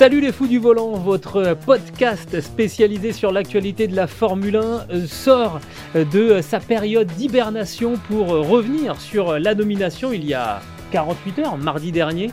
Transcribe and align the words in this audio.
Salut 0.00 0.22
les 0.22 0.32
fous 0.32 0.46
du 0.46 0.56
volant, 0.56 0.92
votre 0.92 1.54
podcast 1.66 2.40
spécialisé 2.40 3.12
sur 3.12 3.32
l'actualité 3.32 3.86
de 3.86 3.94
la 3.94 4.06
Formule 4.06 4.56
1 4.56 4.60
euh, 4.62 5.06
sort 5.06 5.60
euh, 5.94 6.06
de 6.06 6.40
sa 6.40 6.58
période 6.58 7.06
d'hibernation 7.06 7.98
pour 8.08 8.32
euh, 8.32 8.40
revenir 8.40 8.98
sur 8.98 9.38
la 9.38 9.54
nomination 9.54 10.10
il 10.10 10.24
y 10.24 10.32
a 10.32 10.62
48 10.90 11.38
heures, 11.40 11.58
mardi 11.58 11.92
dernier, 11.92 12.30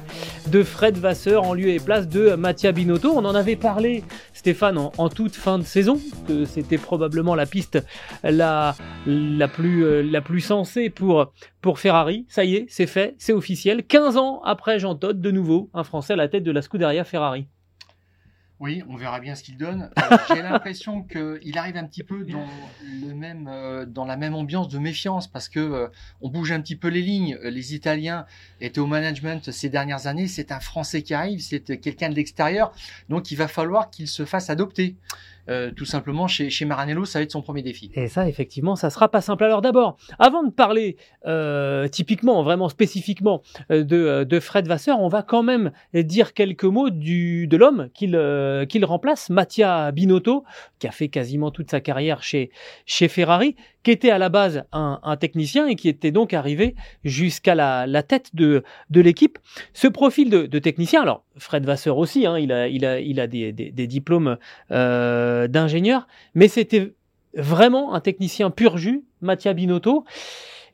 de 0.50 0.64
Fred 0.64 0.98
Vasseur 0.98 1.44
en 1.44 1.54
lieu 1.54 1.68
et 1.68 1.80
place 1.80 2.08
de 2.08 2.36
Mattia 2.36 2.72
Binotto. 2.72 3.12
On 3.14 3.26
en 3.26 3.36
avait 3.36 3.58
parlé, 3.58 4.06
Stéphane, 4.34 4.78
en, 4.78 4.94
en 4.98 5.10
toute 5.10 5.36
fin 5.36 5.60
de 5.60 5.64
saison, 5.64 6.00
que 6.26 6.46
c'était 6.46 6.78
probablement 6.78 7.36
la 7.36 7.46
piste 7.46 7.80
la, 8.24 8.76
la, 9.06 9.48
plus, 9.50 9.84
euh, 9.84 10.02
la 10.02 10.22
plus 10.22 10.40
sensée 10.40 10.90
pour, 10.90 11.34
pour 11.62 11.80
Ferrari. 11.80 12.26
Ça 12.30 12.46
y 12.46 12.56
est, 12.56 12.66
c'est 12.70 12.88
fait, 12.88 13.16
c'est 13.18 13.34
officiel. 13.34 13.84
15 13.84 14.16
ans 14.16 14.42
après 14.46 14.80
Jean 14.80 14.96
Todt, 14.96 15.20
de 15.20 15.32
nouveau, 15.32 15.70
un 15.74 15.84
Français 15.84 16.14
à 16.14 16.16
la 16.16 16.30
tête 16.30 16.44
de 16.44 16.52
la 16.52 16.62
Scuderia 16.62 17.04
Ferrari. 17.04 17.48
Oui, 18.60 18.84
on 18.90 18.96
verra 18.96 19.20
bien 19.20 19.36
ce 19.36 19.44
qu'il 19.44 19.56
donne. 19.56 19.92
Euh, 20.00 20.18
J'ai 20.30 20.42
l'impression 20.42 21.04
qu'il 21.04 21.58
arrive 21.58 21.78
un 21.78 21.84
petit 21.84 22.04
peu 22.04 22.24
dans, 22.24 22.48
le 23.06 23.14
même, 23.14 23.48
euh, 23.48 23.86
dans 23.86 24.06
la 24.06 24.18
même 24.18 24.34
ambiance 24.34 24.68
de 24.68 24.80
méfiance 24.80 25.28
parce 25.28 25.48
que 25.48 25.60
euh, 25.60 25.88
on 26.22 26.30
bouge 26.30 26.52
un 26.52 26.60
petit 26.62 26.76
peu 26.76 26.88
les 26.88 27.04
lignes. 27.04 27.38
Les 27.44 27.76
Italiens 27.76 28.26
étaient 28.60 28.80
au 28.80 28.88
management 28.88 29.52
ces 29.52 29.70
dernières 29.70 30.08
années. 30.08 30.28
C'est 30.28 30.52
un 30.52 30.60
Français 30.60 31.04
qui 31.04 31.14
arrive, 31.14 31.40
c'est 31.40 31.80
quelqu'un 31.80 32.10
de 32.10 32.16
l'extérieur. 32.16 32.74
Donc 33.10 33.30
il 33.30 33.36
va 33.36 33.48
falloir 33.48 33.92
qu'il 33.92 34.08
se 34.08 34.26
fasse 34.26 34.50
adopter. 34.50 34.96
Euh, 35.50 35.72
tout 35.72 35.86
simplement 35.86 36.28
chez, 36.28 36.50
chez 36.50 36.66
Maranello, 36.66 37.06
ça 37.06 37.20
va 37.20 37.24
être 37.24 37.32
son 37.32 37.42
premier 37.42 37.62
défi. 37.62 37.92
Et 37.96 38.08
ça, 38.08 38.28
effectivement, 38.28 38.76
ça 38.76 38.90
sera 38.90 39.10
pas 39.10 39.22
simple. 39.22 39.44
Alors 39.46 39.62
d'abord, 39.62 39.98
avant 40.20 40.44
de 40.44 40.52
parler 40.52 40.98
euh, 41.26 41.88
typiquement, 41.88 42.44
vraiment 42.44 42.70
spécifiquement 42.70 43.42
euh, 43.72 43.84
de, 43.84 44.26
de, 44.26 44.40
Fred 44.40 44.68
Vasseur, 44.68 45.00
on 45.00 45.08
va 45.08 45.24
quand 45.24 45.44
même 45.44 45.72
dire 45.94 46.34
quelques 46.34 46.66
mots 46.66 46.90
du, 46.90 47.48
de 47.48 47.58
l'homme 47.58 47.90
qu'il 47.94 48.86
remplace, 48.86 49.30
Mattia 49.30 49.92
Binotto, 49.92 50.44
qui 50.80 50.88
a 50.88 50.92
fait 50.92 51.08
quasiment 51.08 51.52
toute 51.52 51.72
sa 51.72 51.80
carrière 51.80 52.24
chez, 52.24 52.52
chez 52.86 53.08
Ferrari, 53.08 53.56
qui 53.88 53.92
était 53.92 54.10
à 54.10 54.18
la 54.18 54.28
base 54.28 54.66
un, 54.74 55.16
technicien 55.18 55.66
et 55.68 55.76
qui 55.76 55.88
était 55.88 56.12
donc 56.12 56.34
arrivé 56.34 56.76
jusqu'à 57.06 57.56
la, 57.56 58.04
tête 58.04 58.36
de, 58.36 58.66
de 58.90 59.00
l'équipe. 59.00 59.40
Ce 59.72 59.88
profil 59.88 60.30
de, 60.30 60.60
technicien, 60.60 61.02
alors 61.02 61.24
Fred 61.38 61.66
Vasseur 61.66 61.98
aussi, 61.98 62.26
hein, 62.26 62.38
il, 62.38 62.52
a, 62.52 62.68
il, 62.68 62.86
a, 62.86 63.00
il 63.00 63.20
a 63.22 63.28
des, 63.28 63.54
diplômes 63.54 64.38
d'ingénieur, 65.46 66.08
mais 66.34 66.48
c'était 66.48 66.96
vraiment 67.36 67.94
un 67.94 68.00
technicien 68.00 68.50
pur 68.50 68.78
jus, 68.78 69.04
Mattia 69.22 69.54
Binotto. 69.54 70.06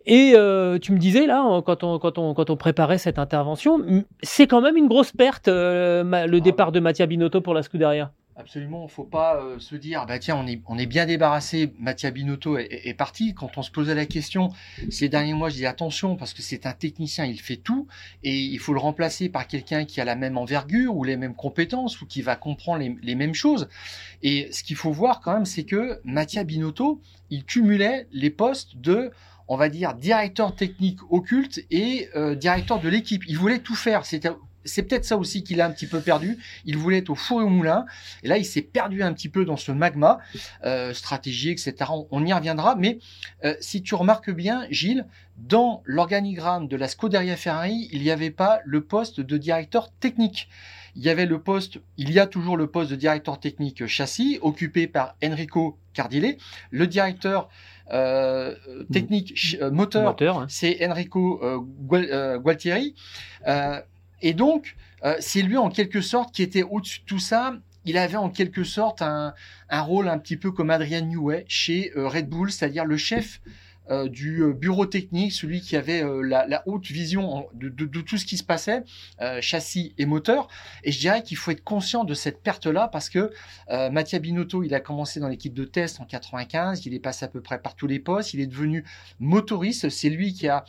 Et 0.06 0.34
euh, 0.36 0.80
tu 0.80 0.92
me 0.92 0.98
disais 0.98 1.26
là, 1.26 1.62
quand 1.66 1.84
on, 1.84 1.98
quand 1.98 2.18
on, 2.18 2.34
quand 2.34 2.50
on 2.50 2.58
préparait 2.58 2.98
cette 2.98 3.20
intervention, 3.20 4.04
c'est 4.22 4.48
quand 4.48 4.62
même 4.62 4.76
une 4.76 4.88
grosse 4.88 5.12
perte 5.14 5.48
euh, 5.48 6.04
le 6.28 6.42
départ 6.42 6.72
de 6.72 6.80
Mattia 6.80 7.06
Binotto 7.06 7.40
pour 7.42 7.54
la 7.54 7.64
Scuderia. 7.64 8.12
Absolument, 8.36 8.88
faut 8.88 9.04
pas 9.04 9.36
euh, 9.36 9.60
se 9.60 9.76
dire 9.76 10.08
bah 10.08 10.18
tiens 10.18 10.36
on 10.36 10.78
est 10.78 10.86
bien 10.88 11.06
débarrassé, 11.06 11.72
Mattia 11.78 12.10
Binotto 12.10 12.58
est, 12.58 12.96
parti. 12.98 13.36
Quand 13.36 13.58
on 13.58 13.62
se 13.62 13.70
posait 13.70 13.94
la 13.94 14.08
question 14.08 14.50
ces 14.90 15.08
derniers 15.08 15.36
mois, 15.36 15.50
je 15.50 15.56
dis 15.56 15.68
attention 15.68 16.16
parce 16.16 16.34
que 16.34 16.42
c'est 16.42 16.66
un 16.66 16.74
technicien, 16.74 17.26
il 17.26 17.40
fait 17.40 17.58
tout 17.58 17.88
et 18.24 18.36
il 18.36 18.58
faut 18.58 18.74
le 18.74 18.80
remplacer 18.80 19.30
par 19.30 19.46
quelqu'un 19.46 19.86
qui 19.86 20.02
a 20.02 20.06
la 20.06 20.16
même 20.16 20.38
envergure 20.38 20.96
ou 20.96 21.04
les 21.04 21.16
mêmes 21.16 21.36
compétences 21.36 22.02
ou 22.02 22.08
qui 22.08 22.24
va 22.24 22.36
comprendre 22.36 22.80
les, 22.80 22.96
les 23.04 23.14
mêmes 23.14 23.36
choses. 23.36 23.70
Et 24.24 24.52
ce 24.52 24.64
qu'il 24.64 24.78
faut 24.78 24.92
voir 24.92 25.22
quand 25.22 25.34
même, 25.34 25.46
c'est 25.46 25.64
que 25.64 26.00
Mattia 26.04 26.44
Binotto, 26.44 27.02
il 27.30 27.46
cumulait 27.46 28.08
les 28.12 28.32
postes 28.32 28.78
de 28.78 29.12
on 29.48 29.58
va 29.58 29.70
dire 29.70 29.94
directeur 29.94 30.56
technique 30.56 31.00
occulte 31.10 31.64
et 31.70 32.10
euh, 32.16 32.36
directeur 32.36 32.80
de 32.80 32.90
l'équipe. 32.90 33.24
Il 33.28 33.38
voulait 33.38 33.60
tout 33.60 33.76
faire. 33.76 34.06
C'était 34.06 34.30
c'est 34.66 34.84
peut-être 34.84 35.06
ça 35.06 35.18
aussi 35.18 35.44
qu'il 35.44 35.62
a 35.62 35.66
un 35.66 35.72
petit 35.72 35.88
peu 35.88 36.00
perdu. 36.00 36.38
Il 36.66 36.78
voulait 36.78 37.00
être 37.00 37.10
au 37.10 37.16
four 37.16 37.42
et 37.42 37.44
au 37.44 37.50
moulin. 37.50 37.86
Et 38.24 38.28
là, 38.28 38.38
il 38.38 38.46
s'est 38.46 38.62
perdu 38.62 39.04
un 39.04 39.14
petit 39.14 39.30
peu 39.30 39.46
dans 39.46 39.58
ce 39.58 39.72
magma, 39.72 40.20
euh, 40.64 40.94
stratégie, 40.94 41.52
etc. 41.52 41.76
On, 41.90 42.08
on, 42.12 42.26
y 42.26 42.34
reviendra. 42.34 42.76
Mais 42.76 43.00
euh, 43.44 43.56
si 43.60 43.82
tu 43.82 43.96
remarques 43.96 44.32
bien, 44.32 44.66
Gilles, 44.70 45.06
dans 45.38 45.82
l'organigramme 45.86 46.68
de 46.68 46.76
la 46.76 46.88
Scuderia 46.88 47.36
Ferrari, 47.36 47.90
il 47.92 48.02
n'y 48.02 48.12
avait 48.12 48.32
pas 48.32 48.60
le 48.66 48.82
poste 48.82 49.20
de 49.20 49.38
directeur 49.38 49.92
technique. 49.92 50.50
Il 50.96 51.02
y 51.02 51.10
avait 51.10 51.26
le 51.26 51.40
poste, 51.40 51.80
il 51.98 52.12
y 52.12 52.20
a 52.20 52.28
toujours 52.28 52.56
le 52.56 52.68
poste 52.68 52.92
de 52.92 52.96
directeur 52.96 53.40
technique 53.40 53.88
châssis, 53.88 54.38
occupé 54.42 54.86
par 54.86 55.16
Enrico 55.24 55.80
Cardile. 55.94 56.38
Le 56.70 56.86
directeur 56.86 57.50
euh, 57.92 58.56
technique 58.92 59.58
euh, 59.60 59.72
moteur, 59.72 60.04
moteur 60.04 60.40
hein. 60.40 60.46
c'est 60.50 60.88
Enrico 60.88 61.42
Gualtieri. 61.82 62.94
Et 64.24 64.34
donc, 64.34 64.76
euh, 65.04 65.16
c'est 65.20 65.42
lui 65.42 65.58
en 65.58 65.70
quelque 65.70 66.02
sorte 66.02 66.34
qui 66.34 66.42
était 66.42 66.64
au-dessus 66.64 67.02
de 67.02 67.06
tout 67.06 67.20
ça. 67.20 67.56
Il 67.86 67.98
avait 67.98 68.16
en 68.16 68.30
quelque 68.30 68.64
sorte 68.64 69.02
un, 69.02 69.34
un 69.70 69.82
rôle 69.82 70.08
un 70.08 70.18
petit 70.18 70.38
peu 70.38 70.52
comme 70.52 70.70
Adrian 70.70 71.06
Newey 71.06 71.44
chez 71.50 71.92
euh, 71.98 72.08
Red 72.08 72.30
Bull, 72.30 72.50
c'est-à-dire 72.50 72.86
le 72.86 72.96
chef 72.96 73.42
euh, 73.92 74.08
du 74.08 74.42
euh, 74.42 74.54
bureau 74.54 74.86
technique, 74.86 75.34
celui 75.34 75.60
qui 75.60 75.76
avait 75.76 76.02
euh, 76.02 76.22
la, 76.22 76.64
haute 76.68 76.86
vision 76.86 77.48
de, 77.54 77.86
tout 77.86 78.18
ce 78.18 78.26
qui 78.26 78.38
se 78.38 78.44
passait, 78.44 78.84
châssis 79.42 79.94
et 79.98 80.06
moteur. 80.06 80.48
Et 80.84 80.92
je 80.92 81.00
dirais 81.00 81.22
qu'il 81.22 81.36
faut 81.36 81.52
être 81.52 81.64
conscient 81.64 82.06
de 82.06 82.14
cette 82.14 82.42
perte-là 82.42 82.88
parce 82.88 83.10
que 83.10 83.32
Mattia 83.70 84.20
Binotto, 84.20 84.64
il 84.64 84.74
a 84.74 84.80
commencé 84.80 85.20
dans 85.20 85.28
l'équipe 85.28 85.54
de 85.54 85.66
test 85.66 86.00
en 86.00 86.06
95, 86.06 86.86
il 86.86 86.94
est 86.94 87.00
passé 87.00 87.26
à 87.26 87.28
peu 87.28 87.42
près 87.42 87.60
par 87.60 87.76
tous 87.76 87.88
les 87.88 88.00
postes, 88.00 88.34
il 88.34 88.40
est 88.40 88.48
devenu 88.48 88.84
motoriste, 89.20 89.90
c'est 89.90 90.10
lui 90.10 90.34
qui 90.34 90.48
a 90.48 90.64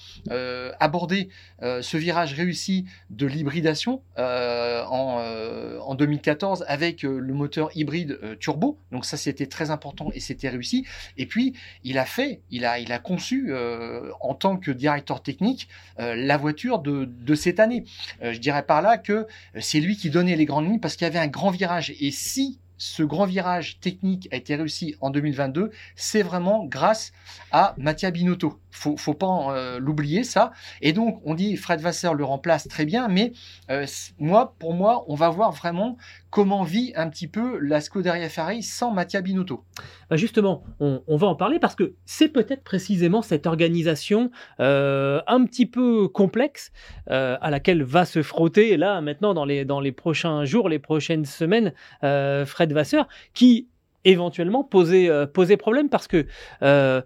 abordé 0.81 1.29
ce 1.61 1.97
virage 1.97 2.35
réussi 2.35 2.87
de 3.11 3.27
l'hybridation 3.27 4.03
en, 4.17 5.79
en 5.81 5.95
2014 5.95 6.65
avec 6.69 7.03
le 7.03 7.33
moteur 7.35 7.71
hybride 7.75 8.39
turbo. 8.39 8.79
Donc 8.93 9.05
ça, 9.05 9.17
c'était 9.17 9.47
très 9.47 9.71
important 9.71 10.11
et 10.13 10.21
c'était 10.21 10.49
réussi. 10.49 10.87
Et 11.17 11.27
puis, 11.27 11.55
il 11.83 11.99
a 11.99 12.05
fait, 12.05 12.41
il 12.51 12.65
a 12.65 12.79
conçu 13.05 13.51
euh, 13.51 14.11
en 14.21 14.35
tant 14.35 14.57
que 14.57 14.73
directeur 14.73 15.23
technique 15.23 15.69
euh, 16.01 16.17
la 16.17 16.37
voiture 16.37 16.81
de, 16.81 17.05
de 17.05 17.35
cette 17.37 17.61
année. 17.61 17.85
Euh, 18.23 18.33
je 18.33 18.41
dirais 18.41 18.65
par 18.65 18.83
là 18.83 18.99
que 18.99 19.29
c'est 19.61 19.79
lui 19.79 19.97
qui 19.97 20.11
donnait 20.11 20.35
les 20.35 20.47
grandes 20.47 20.67
lignes 20.67 20.81
parce 20.81 20.97
qu'il 20.97 21.05
y 21.05 21.11
avait 21.11 21.21
un 21.21 21.29
grand 21.29 21.51
virage. 21.51 21.95
Et 22.01 22.11
si 22.11 22.59
ce 22.79 23.05
grand 23.05 23.27
virage 23.27 23.79
technique 23.81 24.29
a 24.33 24.37
été 24.37 24.57
réussi 24.57 24.97
en 25.01 25.11
2022, 25.11 25.71
c'est 25.95 26.23
vraiment 26.23 26.65
grâce 26.65 27.13
à 27.53 27.75
Mattia 27.79 28.11
Binotto. 28.11 28.59
Faut, 28.75 28.97
faut 28.97 29.15
pas 29.15 29.55
euh, 29.55 29.79
l'oublier 29.79 30.25
ça. 30.25 30.53
Et 30.83 30.93
donc 30.93 31.21
on 31.25 31.35
dit 31.35 31.57
Fred 31.57 31.81
Vasseur 31.81 32.15
le 32.15 32.25
remplace 32.25 32.67
très 32.67 32.85
bien, 32.85 33.09
mais 33.09 33.33
euh, 33.71 33.87
moi, 34.19 34.55
pour 34.59 34.75
moi, 34.75 35.05
on 35.07 35.15
va 35.15 35.29
voir 35.29 35.53
vraiment 35.53 35.97
comment 36.31 36.65
vit 36.65 36.93
un 36.97 37.09
petit 37.09 37.29
peu 37.29 37.59
la 37.61 37.81
Scuderia 37.81 38.29
Ferrari 38.29 38.65
sans 38.65 38.91
Mattia 38.91 39.21
Binotto. 39.21 39.65
Bah 40.11 40.17
justement, 40.17 40.65
on, 40.81 41.17
va 41.17 41.29
en 41.29 41.37
parler 41.37 41.61
parce 41.61 41.77
que 41.77 41.95
c'est 42.05 42.29
peut-être 42.29 42.65
précisément 42.65 43.23
cette 43.23 43.47
organisation 43.47 44.33
euh, 44.59 45.21
un 45.29 45.45
petit 45.45 45.67
peu 45.67 46.09
complexe 46.09 46.73
à 47.07 47.51
laquelle 47.51 47.85
va 47.85 48.05
se 48.05 48.23
frotter 48.23 48.77
là 48.77 49.01
maintenant 49.01 49.35
dans 49.35 49.45
les, 49.45 49.65
dans 49.65 49.81
les 49.81 49.93
prochains 49.93 50.45
jours, 50.45 50.69
les 50.69 50.81
prochaines 50.81 51.25
semaines, 51.25 51.73
Fred 52.01 52.73
Vasseur, 52.73 53.07
qui 53.35 53.69
éventuellement 54.05 54.65
poser, 54.65 55.09
euh, 55.09 55.27
poser 55.27 55.57
problème 55.57 55.89
parce 55.89 56.09
que 56.09 56.27
euh, 56.63 57.03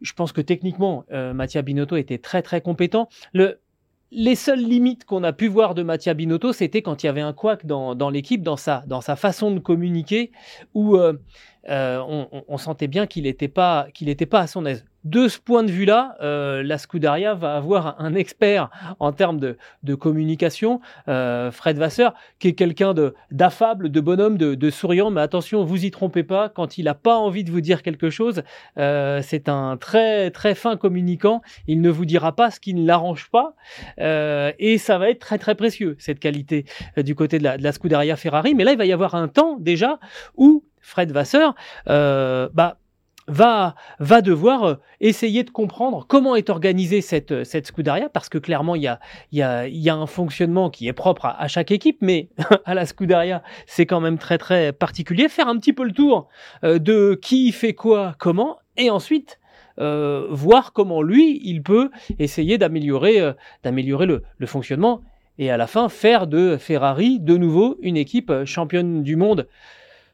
je 0.00 0.12
pense 0.12 0.32
que 0.32 0.40
techniquement, 0.40 1.04
euh, 1.12 1.32
Mattia 1.32 1.62
Binotto 1.62 1.96
était 1.96 2.18
très 2.18 2.42
très 2.42 2.60
compétent. 2.60 3.08
Le, 3.32 3.60
les 4.12 4.34
seules 4.34 4.60
limites 4.60 5.04
qu'on 5.04 5.22
a 5.22 5.32
pu 5.32 5.46
voir 5.46 5.74
de 5.74 5.82
Mattia 5.82 6.14
Binotto, 6.14 6.52
c'était 6.52 6.82
quand 6.82 7.02
il 7.02 7.06
y 7.06 7.08
avait 7.08 7.20
un 7.20 7.32
couac 7.32 7.64
dans, 7.66 7.94
dans 7.94 8.10
l'équipe, 8.10 8.42
dans 8.42 8.56
sa, 8.56 8.82
dans 8.86 9.00
sa 9.00 9.16
façon 9.16 9.50
de 9.50 9.60
communiquer, 9.60 10.32
où 10.74 10.96
euh, 10.96 11.14
euh, 11.68 11.98
on, 12.06 12.44
on, 12.48 12.58
sentait 12.58 12.88
bien 12.88 13.06
qu'il 13.06 13.24
n'était 13.24 13.48
pas, 13.48 13.86
qu'il 13.94 14.08
était 14.08 14.26
pas 14.26 14.40
à 14.40 14.46
son 14.46 14.66
aise. 14.66 14.84
De 15.04 15.28
ce 15.28 15.38
point 15.38 15.62
de 15.62 15.70
vue-là, 15.70 16.16
euh, 16.20 16.62
la 16.62 16.78
Scuderia 16.78 17.34
va 17.34 17.56
avoir 17.56 18.00
un 18.00 18.14
expert 18.14 18.70
en 18.98 19.12
termes 19.12 19.40
de, 19.40 19.56
de 19.82 19.94
communication, 19.94 20.80
euh, 21.08 21.50
Fred 21.50 21.78
Vasseur, 21.78 22.14
qui 22.38 22.48
est 22.48 22.52
quelqu'un 22.54 22.94
de 22.94 23.14
d'affable, 23.30 23.90
de 23.90 24.00
bonhomme, 24.00 24.36
de, 24.36 24.54
de, 24.54 24.70
souriant. 24.70 25.10
Mais 25.10 25.20
attention, 25.20 25.64
vous 25.64 25.84
y 25.84 25.90
trompez 25.90 26.22
pas. 26.22 26.48
Quand 26.48 26.78
il 26.78 26.84
n'a 26.84 26.94
pas 26.94 27.16
envie 27.16 27.44
de 27.44 27.50
vous 27.50 27.60
dire 27.60 27.82
quelque 27.82 28.10
chose, 28.10 28.42
euh, 28.78 29.20
c'est 29.22 29.48
un 29.48 29.76
très 29.76 30.30
très 30.30 30.54
fin 30.54 30.76
communicant. 30.76 31.42
Il 31.66 31.80
ne 31.80 31.90
vous 31.90 32.04
dira 32.04 32.36
pas 32.36 32.50
ce 32.50 32.60
qui 32.60 32.74
ne 32.74 32.86
l'arrange 32.86 33.30
pas, 33.30 33.54
euh, 34.00 34.52
et 34.58 34.78
ça 34.78 34.98
va 34.98 35.10
être 35.10 35.20
très 35.20 35.38
très 35.38 35.54
précieux 35.54 35.96
cette 35.98 36.20
qualité 36.20 36.64
euh, 36.98 37.02
du 37.02 37.14
côté 37.14 37.38
de 37.38 37.44
la, 37.44 37.56
de 37.56 37.62
la 37.62 37.72
Scuderia 37.72 38.16
Ferrari. 38.16 38.54
Mais 38.54 38.64
là, 38.64 38.72
il 38.72 38.78
va 38.78 38.86
y 38.86 38.92
avoir 38.92 39.14
un 39.14 39.28
temps 39.28 39.56
déjà 39.58 39.98
où 40.36 40.64
Fred 40.80 41.12
Vasseur, 41.12 41.54
euh, 41.88 42.48
bah 42.52 42.78
va, 43.30 43.74
va 43.98 44.20
devoir 44.20 44.64
euh, 44.64 44.74
essayer 45.00 45.44
de 45.44 45.50
comprendre 45.50 46.04
comment 46.06 46.36
est 46.36 46.50
organisée 46.50 47.00
cette, 47.00 47.32
euh, 47.32 47.44
cette 47.44 47.66
Scuderia, 47.66 48.08
parce 48.08 48.28
que 48.28 48.38
clairement, 48.38 48.74
il 48.74 48.82
y 48.82 48.88
a, 48.88 49.00
y, 49.32 49.42
a, 49.42 49.68
y 49.68 49.88
a 49.88 49.94
un 49.94 50.06
fonctionnement 50.06 50.68
qui 50.68 50.88
est 50.88 50.92
propre 50.92 51.26
à, 51.26 51.48
chaque 51.48 51.70
équipe, 51.70 51.98
mais 52.00 52.28
à 52.64 52.74
la 52.74 52.86
Scuderia, 52.86 53.42
c'est 53.66 53.86
quand 53.86 54.00
même 54.00 54.18
très, 54.18 54.36
très 54.36 54.72
particulier. 54.72 55.28
Faire 55.28 55.48
un 55.48 55.58
petit 55.58 55.72
peu 55.72 55.84
le 55.84 55.92
tour 55.92 56.28
euh, 56.64 56.78
de 56.78 57.18
qui 57.20 57.52
fait 57.52 57.74
quoi, 57.74 58.14
comment, 58.18 58.58
et 58.76 58.90
ensuite 58.90 59.38
voir 59.78 60.74
comment 60.74 61.00
lui, 61.00 61.40
il 61.42 61.62
peut 61.62 61.90
essayer 62.18 62.58
d'améliorer 62.58 63.32
d'améliorer 63.62 64.04
le, 64.04 64.22
le 64.36 64.46
fonctionnement, 64.46 65.00
et 65.38 65.50
à 65.50 65.56
la 65.56 65.66
fin, 65.66 65.88
faire 65.88 66.26
de 66.26 66.58
Ferrari, 66.58 67.18
de 67.18 67.38
nouveau, 67.38 67.78
une 67.80 67.96
équipe 67.96 68.30
championne 68.44 69.02
du 69.02 69.16
monde 69.16 69.48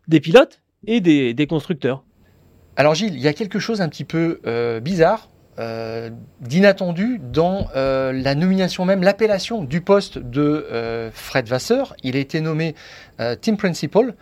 des 0.07 0.21
pilotes 0.21 0.63
et 0.87 1.01
des, 1.01 1.35
des 1.35 1.47
constructeurs. 1.49 2.05
Alors 2.77 2.95
Gilles, 2.95 3.15
il 3.15 3.21
y 3.21 3.29
a 3.29 3.33
quelque 3.33 3.59
chose 3.59 3.81
un 3.81 3.89
petit 3.89 4.05
peu 4.05 4.41
euh, 4.47 4.81
bizarre, 4.81 5.31
euh, 5.59 6.11
d'inattendu 6.43 7.19
dans 7.19 7.69
euh, 7.75 8.13
la 8.13 8.35
nomination 8.35 8.85
même, 8.85 9.03
l'appellation 9.03 9.65
du 9.65 9.81
poste 9.81 10.19
de 10.19 11.11
Fred 11.15 11.49
Vasseur. 11.49 11.97
Il 12.03 12.17
a 12.17 12.19
été 12.19 12.43
nommé 12.43 12.75
Team 13.41 13.57
Principal, 13.57 14.15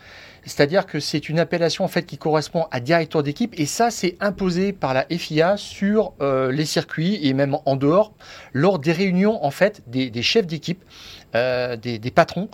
c'est-à-dire 0.45 0.87
que 0.87 1.01
c'est 1.01 1.29
une 1.29 1.41
appellation 1.41 1.85
en 1.85 1.89
qui 1.89 2.17
correspond 2.17 2.67
à 2.71 2.79
directeur 2.79 3.25
d'équipe 3.25 3.59
et 3.59 3.67
ça 3.67 3.91
c'est 3.91 4.17
imposé 4.21 4.73
par 4.73 4.95
la 4.95 5.07
FIA 5.11 5.57
sur 5.57 6.13
les 6.21 6.65
circuits 6.65 7.19
et 7.27 7.35
même 7.35 7.57
en 7.65 7.75
dehors 7.75 8.15
lors 8.53 8.79
des 8.79 8.93
réunions 8.93 9.45
en 9.45 9.51
fait 9.51 9.83
des 9.89 10.23
chefs 10.23 10.47
d'équipe. 10.47 10.85
Euh, 11.35 11.77
des, 11.77 11.99
des, 11.99 12.13
patrons, 12.13 12.49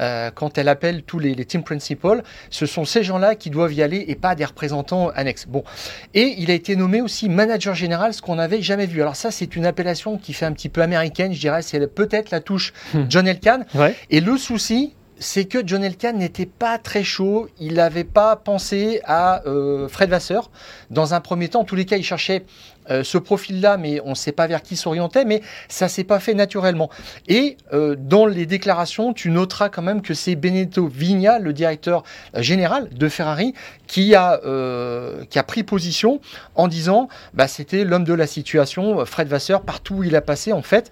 euh, 0.00 0.30
quand 0.34 0.58
elle 0.58 0.68
appelle 0.68 1.04
tous 1.04 1.20
les, 1.20 1.36
les 1.36 1.44
team 1.44 1.62
principals, 1.62 2.24
ce 2.50 2.66
sont 2.66 2.84
ces 2.84 3.04
gens-là 3.04 3.36
qui 3.36 3.48
doivent 3.48 3.72
y 3.72 3.80
aller 3.80 4.04
et 4.08 4.16
pas 4.16 4.34
des 4.34 4.44
représentants 4.44 5.10
annexes. 5.10 5.46
Bon, 5.46 5.62
et 6.14 6.34
il 6.38 6.50
a 6.50 6.54
été 6.54 6.74
nommé 6.74 7.00
aussi 7.00 7.28
manager 7.28 7.76
général, 7.76 8.12
ce 8.12 8.22
qu'on 8.22 8.34
n'avait 8.34 8.60
jamais 8.60 8.86
vu. 8.86 9.02
Alors 9.02 9.14
ça, 9.14 9.30
c'est 9.30 9.54
une 9.54 9.66
appellation 9.66 10.18
qui 10.18 10.32
fait 10.32 10.46
un 10.46 10.52
petit 10.52 10.68
peu 10.68 10.82
américaine, 10.82 11.32
je 11.32 11.38
dirais, 11.38 11.62
c'est 11.62 11.86
peut-être 11.86 12.32
la 12.32 12.40
touche 12.40 12.72
John 13.08 13.28
Elkann. 13.28 13.66
Ouais. 13.74 13.94
Et 14.10 14.20
le 14.20 14.36
souci, 14.36 14.94
c'est 15.18 15.44
que 15.44 15.66
John 15.66 15.84
Elkann 15.84 16.18
n'était 16.18 16.46
pas 16.46 16.78
très 16.78 17.02
chaud. 17.02 17.48
Il 17.58 17.74
n'avait 17.74 18.04
pas 18.04 18.36
pensé 18.36 19.00
à 19.04 19.42
euh, 19.46 19.88
Fred 19.88 20.10
Vasseur. 20.10 20.50
Dans 20.90 21.14
un 21.14 21.20
premier 21.20 21.48
temps, 21.48 21.60
en 21.60 21.64
tous 21.64 21.76
les 21.76 21.84
cas, 21.84 21.96
il 21.96 22.04
cherchait 22.04 22.44
ce 22.88 23.18
profil-là, 23.18 23.76
mais 23.76 24.00
on 24.04 24.10
ne 24.10 24.14
sait 24.14 24.32
pas 24.32 24.46
vers 24.46 24.62
qui 24.62 24.76
s'orientait, 24.76 25.24
mais 25.24 25.40
ça 25.68 25.88
s'est 25.88 26.04
pas 26.04 26.20
fait 26.20 26.34
naturellement. 26.34 26.90
Et 27.28 27.56
euh, 27.72 27.96
dans 27.98 28.26
les 28.26 28.46
déclarations, 28.46 29.12
tu 29.12 29.30
noteras 29.30 29.68
quand 29.68 29.82
même 29.82 30.02
que 30.02 30.14
c'est 30.14 30.34
Benedetto 30.34 30.86
Vigna, 30.86 31.38
le 31.38 31.52
directeur 31.52 32.02
général 32.36 32.88
de 32.90 33.08
Ferrari, 33.08 33.54
qui 33.86 34.14
a, 34.14 34.40
euh, 34.44 35.24
qui 35.30 35.38
a 35.38 35.42
pris 35.42 35.62
position 35.62 36.20
en 36.54 36.68
disant 36.68 37.08
bah, 37.32 37.48
c'était 37.48 37.84
l'homme 37.84 38.04
de 38.04 38.14
la 38.14 38.26
situation, 38.26 39.04
Fred 39.04 39.28
Vasseur, 39.28 39.62
partout 39.62 39.96
où 39.96 40.04
il 40.04 40.16
a 40.16 40.20
passé, 40.20 40.52
en 40.52 40.62
fait, 40.62 40.90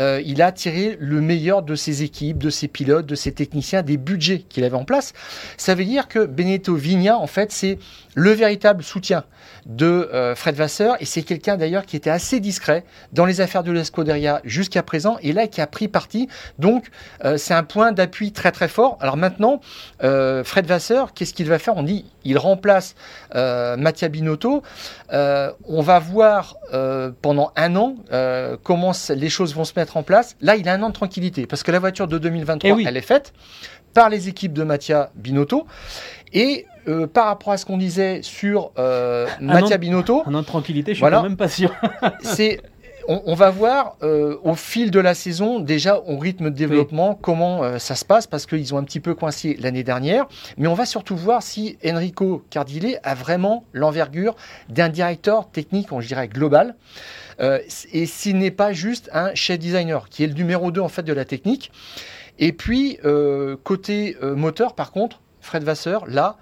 euh, 0.00 0.22
il 0.24 0.42
a 0.42 0.52
tiré 0.52 0.96
le 1.00 1.20
meilleur 1.20 1.62
de 1.62 1.74
ses 1.74 2.02
équipes, 2.02 2.38
de 2.38 2.50
ses 2.50 2.68
pilotes, 2.68 3.06
de 3.06 3.14
ses 3.14 3.32
techniciens, 3.32 3.82
des 3.82 3.96
budgets 3.96 4.40
qu'il 4.40 4.64
avait 4.64 4.76
en 4.76 4.84
place. 4.84 5.12
Ça 5.56 5.74
veut 5.74 5.84
dire 5.84 6.08
que 6.08 6.26
Benedetto 6.26 6.74
Vigna, 6.74 7.18
en 7.18 7.26
fait, 7.26 7.52
c'est 7.52 7.78
le 8.14 8.30
véritable 8.30 8.82
soutien 8.82 9.24
de 9.66 9.86
euh, 9.86 10.34
Fred 10.34 10.54
Vasseur 10.54 10.96
et 11.00 11.04
c'est 11.04 11.22
quelqu'un 11.22 11.56
d'ailleurs 11.56 11.84
qui 11.86 11.96
était 11.96 12.10
assez 12.10 12.40
discret 12.40 12.84
dans 13.12 13.24
les 13.24 13.40
affaires 13.40 13.62
de 13.62 13.72
l'Escuderia 13.72 14.40
jusqu'à 14.44 14.82
présent 14.82 15.16
et 15.22 15.32
là 15.32 15.46
qui 15.46 15.60
a 15.60 15.66
pris 15.66 15.88
parti. 15.88 16.28
Donc 16.58 16.86
euh, 17.24 17.36
c'est 17.36 17.54
un 17.54 17.64
point 17.64 17.92
d'appui 17.92 18.32
très 18.32 18.52
très 18.52 18.68
fort. 18.68 18.98
Alors 19.00 19.16
maintenant, 19.16 19.60
euh, 20.02 20.44
Fred 20.44 20.66
Vasseur, 20.66 21.14
qu'est-ce 21.14 21.34
qu'il 21.34 21.48
va 21.48 21.58
faire? 21.58 21.76
On 21.76 21.82
dit 21.82 22.04
il 22.24 22.38
remplace 22.38 22.94
euh, 23.34 23.76
Mattia 23.76 24.08
Binotto. 24.08 24.62
Euh, 25.12 25.50
on 25.66 25.82
va 25.82 25.98
voir 25.98 26.56
euh, 26.72 27.10
pendant 27.22 27.52
un 27.56 27.76
an 27.76 27.96
comment 28.62 28.92
les 29.10 29.28
choses 29.28 29.54
vont 29.54 29.64
se 29.64 29.72
mettre 29.76 29.96
en 29.96 30.02
place. 30.02 30.36
Là, 30.40 30.56
il 30.56 30.68
a 30.68 30.72
un 30.72 30.82
an 30.82 30.88
de 30.88 30.94
tranquillité 30.94 31.46
parce 31.46 31.62
que 31.62 31.72
la 31.72 31.78
voiture 31.78 32.06
de 32.08 32.18
2023, 32.18 32.68
Eh 32.68 32.72
oui. 32.72 32.84
elle 32.86 32.96
est 32.96 33.00
faite 33.00 33.32
par 33.92 34.08
les 34.08 34.28
équipes 34.28 34.52
de 34.52 34.62
Mattia 34.64 35.10
Binotto. 35.14 35.66
Et 36.32 36.66
euh, 36.88 37.06
par 37.06 37.26
rapport 37.26 37.52
à 37.52 37.56
ce 37.56 37.64
qu'on 37.66 37.76
disait 37.78 38.20
sur 38.22 38.72
euh, 38.78 39.26
Mattia 39.40 39.78
Binotto, 39.78 40.22
Un 40.26 40.34
an 40.34 40.40
de 40.42 40.46
tranquillité, 40.46 40.92
je 40.92 40.96
suis 40.96 41.00
Voilà. 41.00 41.18
quand 41.18 41.22
même 41.24 41.36
pas 41.36 41.48
sûr. 41.48 41.74
c'est 42.22 42.60
on, 43.06 43.22
on 43.26 43.34
va 43.34 43.50
voir 43.50 43.96
euh, 44.02 44.38
au 44.44 44.54
fil 44.54 44.90
de 44.90 44.98
la 44.98 45.12
saison, 45.14 45.60
déjà 45.60 45.98
au 46.06 46.16
rythme 46.16 46.44
de 46.50 46.54
développement, 46.56 47.14
comment 47.14 47.62
euh, 47.62 47.78
ça 47.78 47.96
se 47.96 48.04
passe, 48.04 48.26
parce 48.26 48.46
qu'ils 48.46 48.74
ont 48.74 48.78
un 48.78 48.84
petit 48.84 49.00
peu 49.00 49.14
coincé 49.14 49.58
l'année 49.60 49.82
dernière. 49.82 50.24
Mais 50.56 50.68
on 50.68 50.74
va 50.74 50.86
surtout 50.86 51.14
voir 51.16 51.42
si 51.42 51.76
Enrico 51.86 52.42
Cardile 52.48 52.98
a 53.02 53.14
vraiment 53.14 53.64
l'envergure 53.74 54.36
d'un 54.70 54.88
directeur 54.88 55.50
technique, 55.50 55.92
on 55.92 56.00
dirait 56.00 56.28
global, 56.28 56.76
et 57.92 58.06
s'il 58.06 58.38
n'est 58.38 58.52
pas 58.52 58.72
juste 58.72 59.10
un 59.12 59.34
chef 59.34 59.58
designer, 59.58 60.08
qui 60.08 60.22
est 60.24 60.28
le 60.28 60.34
numéro 60.34 60.70
2 60.70 60.80
en 60.80 60.88
fait 60.88 61.02
de 61.02 61.12
la 61.12 61.24
technique. 61.24 61.72
Et 62.38 62.52
puis, 62.52 62.98
côté 63.64 64.16
moteur, 64.22 64.74
par 64.74 64.92
contre, 64.92 65.20
Fred 65.40 65.62
Vasseur, 65.64 66.06
là, 66.06 66.36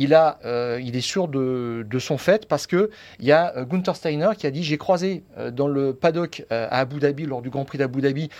il, 0.00 0.14
a, 0.14 0.38
euh, 0.46 0.80
il 0.82 0.96
est 0.96 1.00
sûr 1.02 1.28
de, 1.28 1.86
de 1.88 1.98
son 1.98 2.16
fait 2.16 2.46
parce 2.48 2.66
que 2.66 2.90
il 3.18 3.26
y 3.26 3.32
a 3.32 3.52
euh, 3.56 3.64
Gunther 3.64 3.94
Steiner 3.94 4.30
qui 4.36 4.46
a 4.46 4.50
dit 4.50 4.62
j'ai 4.64 4.78
croisé 4.78 5.22
euh, 5.38 5.50
dans 5.50 5.68
le 5.68 5.92
paddock 5.92 6.44
à 6.50 6.78
Abu 6.78 6.98
Dhabi 7.00 7.26
lors 7.26 7.42
du 7.42 7.50
Grand 7.50 7.64
Prix 7.66 7.78
d'Abu 7.78 8.00
Dhabi 8.00 8.30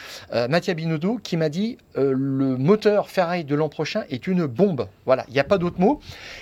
Mattia 0.49 0.75
Binotto 0.75 1.19
qui 1.23 1.37
m'a 1.37 1.49
dit 1.49 1.77
le 1.97 2.57
moteur 2.57 3.09
Ferrari 3.11 3.45
de 3.45 3.55
l'an 3.55 3.69
prochain 3.69 4.05
est 4.11 4.27
une 4.27 4.47
bombe. 4.47 4.87
Voilà, 5.05 5.25
il 5.29 5.35
n'y 5.35 5.41
a 5.41 5.45
pas 5.45 5.59
d'autre 5.59 5.79
mot. 5.81 6.01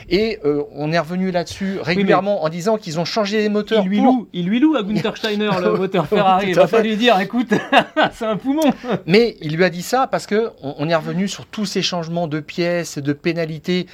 Et 0.08 0.38
on 0.74 0.92
est 0.92 0.98
revenu 0.98 1.30
là-dessus 1.30 1.78
régulièrement 1.82 2.44
en 2.44 2.48
disant 2.48 2.76
qu'ils 2.78 3.00
ont 3.00 3.04
changé 3.04 3.38
les 3.38 3.48
moteurs. 3.48 3.82
Il 3.84 3.88
lui, 3.88 3.96
pour- 3.98 4.06
loue, 4.06 4.28
il 4.32 4.46
lui 4.46 4.60
loue 4.60 4.76
à 4.76 4.82
Gunther 4.82 5.16
Steiner 5.16 5.50
le 5.60 5.72
moteur 5.78 6.06
Ferrari. 6.06 6.46
Il 6.50 6.54
va 6.54 6.66
pas 6.68 6.82
lui 6.82 6.96
dire, 6.96 7.18
écoute, 7.20 7.52
c'est 8.12 8.26
un 8.26 8.36
poumon. 8.36 8.62
Mais 9.06 9.36
il 9.40 9.56
lui 9.56 9.64
a 9.64 9.70
dit 9.70 9.82
ça 9.82 10.06
parce 10.06 10.26
que 10.26 10.50
on, 10.62 10.74
on 10.78 10.88
est 10.88 10.94
revenu 10.94 11.28
sur 11.28 11.46
tous 11.46 11.66
ces 11.66 11.82
changements 11.82 12.28
de 12.28 12.40
pièces, 12.40 12.98
de 12.98 13.12
pénalités. 13.12 13.86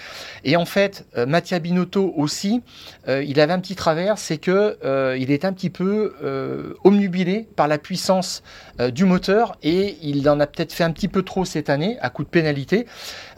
Et 0.44 0.56
en 0.56 0.64
fait, 0.66 1.06
euh, 1.16 1.26
Mattia 1.26 1.58
Binotto 1.58 2.12
aussi, 2.16 2.62
euh, 3.08 3.22
il 3.22 3.40
avait 3.40 3.52
un 3.52 3.60
petit 3.60 3.74
travers, 3.74 4.18
c'est 4.18 4.38
que 4.38 4.78
euh, 4.84 5.16
il 5.18 5.30
est 5.30 5.44
un 5.44 5.52
petit 5.52 5.70
peu 5.70 6.14
euh, 6.22 6.74
omnubilé 6.84 7.46
par 7.56 7.68
la 7.68 7.78
puissance 7.78 8.42
euh, 8.80 8.90
du 8.90 9.04
moteur 9.04 9.56
et 9.62 9.96
il 10.02 10.28
en 10.28 10.40
a 10.40 10.46
peut-être 10.46 10.72
fait 10.72 10.84
un 10.84 10.92
petit 10.92 11.08
peu 11.08 11.22
trop 11.22 11.44
cette 11.44 11.70
année 11.70 11.96
à 12.00 12.10
coup 12.10 12.24
de 12.24 12.28
pénalité. 12.28 12.86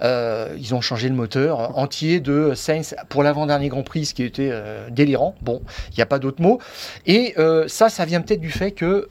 Euh, 0.02 0.56
ils 0.58 0.74
ont 0.74 0.80
changé 0.80 1.08
le 1.08 1.14
moteur 1.14 1.76
entier 1.78 2.20
de 2.20 2.52
Sainz 2.54 2.94
pour 3.08 3.22
l'avant-dernier 3.22 3.68
Grand 3.68 3.82
Prix, 3.82 4.06
ce 4.06 4.14
qui 4.14 4.22
était 4.22 4.50
euh, 4.52 4.88
délirant. 4.90 5.34
Bon, 5.42 5.62
il 5.90 5.96
n'y 5.96 6.02
a 6.02 6.06
pas 6.06 6.18
d'autre 6.18 6.42
mot. 6.42 6.60
Et 7.06 7.34
euh, 7.38 7.68
ça, 7.68 7.88
ça 7.88 8.04
vient 8.04 8.20
peut-être 8.20 8.40
du 8.40 8.50
fait 8.50 8.72
que 8.72 9.08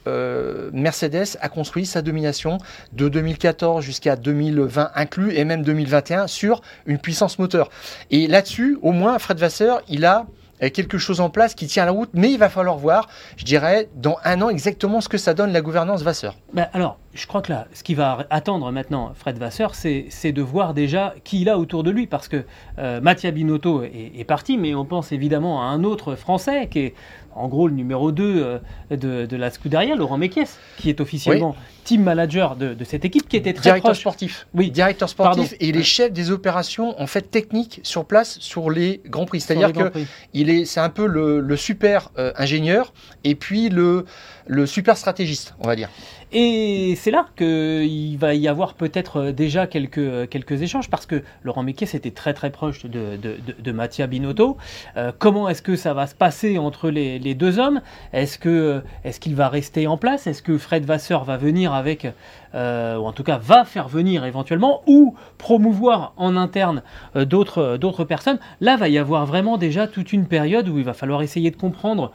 Mercedes 0.74 1.38
a 1.42 1.50
construit 1.50 1.86
sa 1.86 2.02
domination 2.02 2.58
de 2.94 3.10
2014 3.10 3.84
jusqu'à 3.84 4.16
2020 4.16 4.92
inclus 4.96 5.34
et 5.36 5.46
même 5.46 5.64
2021 5.64 6.28
sur 6.28 6.62
une 6.86 6.98
puissance 6.98 7.40
moteur. 7.40 7.70
Et 8.12 8.28
là-dessus, 8.28 8.78
au 8.82 8.92
moins, 8.92 9.20
Fred 9.20 9.38
Vasseur, 9.38 9.82
il 9.90 10.06
a 10.06 10.26
quelque 10.60 10.98
chose 10.98 11.20
en 11.20 11.30
place 11.30 11.56
qui 11.56 11.68
tient 11.68 11.86
la 11.86 11.92
route, 11.92 12.10
mais 12.14 12.32
il 12.32 12.38
va 12.38 12.50
falloir 12.50 12.78
voir, 12.78 13.08
je 13.38 13.46
dirais, 13.46 13.90
dans 13.96 14.18
un 14.24 14.42
an 14.42 14.50
exactement 14.50 15.02
ce 15.02 15.10
que 15.10 15.18
ça 15.18 15.34
donne 15.34 15.52
la 15.52 15.62
gouvernance 15.62 16.02
Vasseur. 16.02 16.36
Ben, 16.54 16.68
alors, 16.74 16.98
je 17.14 17.28
crois 17.28 17.42
que 17.42 17.52
là, 17.52 17.68
ce 17.74 17.84
qui 17.84 17.94
va 17.94 18.26
attendre 18.30 18.72
maintenant 18.72 19.12
Fred 19.16 19.38
Vasseur, 19.38 19.76
c'est 19.76 20.32
de 20.32 20.42
voir 20.42 20.74
déjà 20.74 21.14
qui 21.24 21.42
il 21.42 21.50
a 21.50 21.58
autour 21.58 21.84
de 21.84 21.92
lui, 21.92 22.08
parce 22.08 22.28
que 22.28 22.46
euh, 22.80 23.02
Mattia 23.02 23.32
Binotto 23.32 23.84
est, 23.84 24.14
est 24.18 24.24
parti, 24.24 24.58
mais 24.58 24.76
on 24.76 24.86
pense 24.86 25.12
évidemment 25.12 25.62
à 25.62 25.66
un 25.66 25.84
autre 25.84 26.16
Français 26.16 26.68
qui 26.68 26.80
est 26.80 26.94
en 27.36 27.48
gros 27.48 27.68
le 27.68 27.74
numéro 27.74 28.12
2 28.12 28.24
euh, 28.24 28.60
de, 28.90 29.26
de 29.26 29.38
la 29.38 29.52
Scuderia, 29.52 29.96
Laurent 29.96 30.18
Mekies, 30.18 30.50
qui 30.78 30.90
est 30.90 31.02
officiellement 31.02 31.56
team 31.86 32.04
manager 32.04 32.58
de, 32.58 32.74
de 32.74 32.84
cette 32.84 33.06
équipe, 33.06 33.30
qui 33.30 33.38
était 33.38 33.54
très 33.54 33.62
Directeur 33.64 33.92
proche. 33.92 34.00
sportif. 34.02 34.48
Oui. 34.54 34.72
Directeur 34.72 35.08
sportif 35.08 35.38
Pardon. 35.44 35.56
et 35.62 35.68
il 35.70 35.78
est 35.78 35.84
chef 35.84 36.12
des 36.12 36.32
opérations 36.32 37.00
en 37.02 37.08
fait 37.08 37.32
techniques 37.32 37.80
sur 37.84 38.04
place 38.04 38.38
sur 38.42 38.70
les 38.70 39.02
grands 39.06 39.26
prix. 39.26 39.40
C'est-à-dire 39.40 39.72
que 39.72 39.88
Prix. 39.90 40.06
il 40.34 40.50
est, 40.50 40.66
c'est 40.66 40.82
un 40.82 40.90
peu 40.90 41.06
le, 41.06 41.40
le 41.40 41.56
super 41.56 42.10
euh, 42.18 42.34
ingénieur 42.36 42.92
et 43.24 43.36
puis 43.36 43.70
le, 43.70 44.04
le 44.48 44.66
super 44.66 44.98
stratégiste, 44.98 45.56
on 45.62 45.68
va 45.68 45.78
dire. 45.78 45.90
Et 46.32 46.96
c'est 46.98 47.12
là 47.12 47.28
qu'il 47.38 48.18
va 48.18 48.34
y 48.34 48.48
avoir 48.48 48.74
peut-être 48.74 49.32
déjà 49.32 49.68
quelques, 49.68 50.28
quelques 50.30 50.62
échanges, 50.64 50.90
parce 50.90 51.06
que 51.06 51.24
Laurent 51.44 51.64
Mekies 51.64 51.96
était 51.96 52.12
très 52.12 52.34
très 52.34 52.50
proche 52.50 52.84
de, 52.86 53.16
de, 53.16 53.38
de, 53.58 53.72
Mattia 53.72 54.06
Binotto. 54.08 54.58
Euh, 54.98 55.12
comment 55.18 55.48
est-ce 55.48 55.62
que 55.62 55.76
ça 55.78 55.94
va 55.94 56.08
se 56.08 56.16
passer 56.16 56.58
entre 56.58 56.90
les, 56.90 57.20
les 57.20 57.36
deux 57.36 57.58
hommes? 57.60 57.80
Est-ce 58.12 58.38
qu'il 58.40 58.84
est 59.06 59.20
qu'il 59.20 59.36
va 59.36 59.48
rester 59.50 59.88
en 59.88 59.98
place? 59.98 60.28
Est-ce 60.28 60.42
que 60.42 60.58
Fred 60.58 60.84
Vasseur 60.84 61.24
va 61.24 61.38
venir 61.38 61.72
avec 61.76 62.08
euh, 62.56 62.96
ou 62.96 63.06
en 63.06 63.12
tout 63.12 63.24
cas 63.24 63.38
va 63.38 63.66
faire 63.66 63.90
venir 63.90 64.24
éventuellement, 64.24 64.82
ou 64.88 65.16
promouvoir 65.38 66.14
en 66.16 66.38
interne 66.38 66.84
euh, 67.18 67.26
d'autres, 67.26 67.58
euh, 67.58 67.78
d'autres 67.78 68.06
personnes, 68.06 68.40
là 68.62 68.78
va 68.78 68.88
y 68.88 68.98
avoir 68.98 69.26
vraiment 69.26 69.58
déjà 69.58 69.88
toute 69.88 70.14
une 70.14 70.26
période 70.26 70.70
où 70.70 70.78
il 70.78 70.86
va 70.86 70.94
falloir 70.94 71.22
essayer 71.22 71.52
de 71.52 71.58
comprendre 71.58 72.12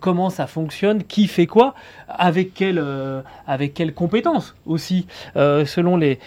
comment 0.00 0.30
ça 0.30 0.46
fonctionne, 0.46 1.04
qui 1.04 1.26
fait 1.26 1.46
quoi, 1.46 1.74
avec 2.08 2.54
quelles 2.54 2.82
quelle 3.74 3.94
compétences 3.94 4.54
aussi, 4.66 5.06
selon 5.34 5.96
les, 5.96 6.18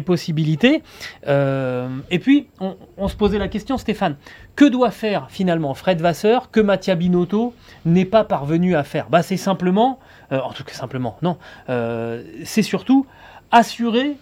possibilités. 0.00 0.82
et 1.26 2.18
puis, 2.20 2.48
on, 2.96 3.08
se 3.08 3.16
posait 3.16 3.38
la 3.38 3.48
question, 3.48 3.78
Stéphane, 3.78 4.16
que 4.56 4.64
doit 4.64 4.90
faire 4.90 5.30
finalement 5.30 5.74
Fred 5.74 6.00
Vasseur 6.00 6.50
que 6.50 6.60
Mattia 6.60 6.94
Binotto 6.94 7.54
n'est 7.84 8.04
pas 8.04 8.24
parvenu 8.24 8.76
à 8.76 8.84
faire? 8.84 9.08
Bah, 9.08 9.22
C'est 9.22 9.36
simplement, 9.36 9.98
en 10.30 10.52
tout 10.52 10.64
cas 10.64 10.74
simplement, 10.74 11.16
non, 11.22 11.38
euh, 11.68 12.22
c'est 12.44 12.62
surtout 12.62 13.06
assurer 13.50 14.16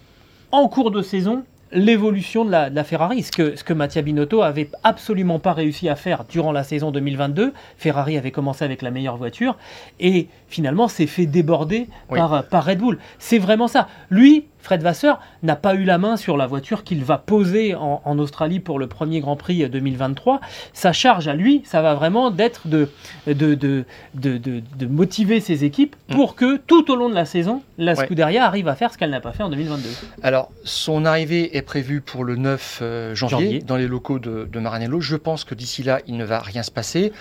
en 0.51 0.67
cours 0.67 0.91
de 0.91 1.01
saison 1.01 1.43
l'évolution 1.71 2.45
de 2.45 2.51
la, 2.51 2.83
Ferrari, 2.83 3.23
ce 3.23 3.31
que, 3.31 3.55
ce 3.55 3.63
que 3.63 3.73
Mattia 3.73 4.03
Binotto 4.03 4.43
avait 4.43 4.69
absolument 4.83 5.39
pas 5.39 5.53
réussi 5.53 5.89
à 5.89 5.95
faire 5.95 6.23
durant 6.25 6.51
la 6.51 6.63
saison 6.63 6.91
2022. 6.91 7.51
Ferrari 7.77 8.15
avait 8.15 8.31
commencé 8.31 8.63
avec 8.63 8.83
la 8.83 8.91
meilleure 8.91 9.17
voiture 9.17 9.57
et 9.99 10.27
finalement 10.47 10.87
s'est 10.87 11.07
fait 11.07 11.25
déborder 11.25 11.87
par, 12.09 12.47
par 12.47 12.65
Red 12.65 12.77
Bull. 12.77 12.99
C'est 13.17 13.39
vraiment 13.39 13.67
ça. 13.67 13.87
Lui, 14.11 14.45
Fred 14.63 14.81
Vasseur 14.81 15.19
n'a 15.43 15.57
pas 15.57 15.75
eu 15.75 15.83
la 15.83 15.97
main 15.97 16.15
sur 16.15 16.37
la 16.37 16.47
voiture 16.47 16.85
qu'il 16.85 17.03
va 17.03 17.17
poser 17.17 17.75
en, 17.75 18.17
Australie 18.17 18.61
pour 18.61 18.79
le 18.79 18.87
premier 18.87 19.19
Grand 19.19 19.35
Prix 19.35 19.67
2023. 19.67 20.39
Sa 20.71 20.93
charge 20.93 21.27
à 21.27 21.33
lui, 21.33 21.61
ça 21.65 21.81
va 21.81 21.95
vraiment 21.95 22.31
d'être 22.31 22.67
de 22.67 22.87
de, 23.27 23.55
de, 23.55 23.83
de, 24.13 24.85
motiver 24.85 25.41
ses 25.41 25.65
équipes 25.65 25.95
mm. 26.07 26.15
pour 26.15 26.35
que 26.35 26.57
tout 26.57 26.89
au 26.91 26.95
long 26.95 27.09
de 27.09 27.15
la 27.15 27.25
saison, 27.25 27.61
la 27.77 27.95
Scuderia 27.95 28.45
arrive 28.45 28.69
à 28.69 28.75
faire 28.75 28.93
ce 28.93 28.97
qu'elle 28.97 29.09
n'a 29.09 29.19
pas 29.19 29.33
fait 29.33 29.43
en 29.43 29.49
2022. 29.49 29.89
Alors, 30.21 30.49
son 30.63 31.03
arrivée 31.03 31.57
est 31.57 31.61
prévue 31.61 31.99
pour 31.99 32.23
le 32.23 32.37
9 32.37 32.79
euh, 32.81 33.15
janvier, 33.15 33.59
dans 33.59 33.75
les 33.75 33.87
locaux 33.87 34.19
de, 34.19 34.47
de 34.49 34.59
Maranello. 34.59 35.01
Je 35.01 35.17
pense 35.17 35.43
que 35.43 35.55
d'ici 35.55 35.83
là, 35.83 35.99
il 36.07 36.15
ne 36.15 36.23
va 36.23 36.39
rien 36.39 36.63
se 36.63 36.71
passer 36.71 37.11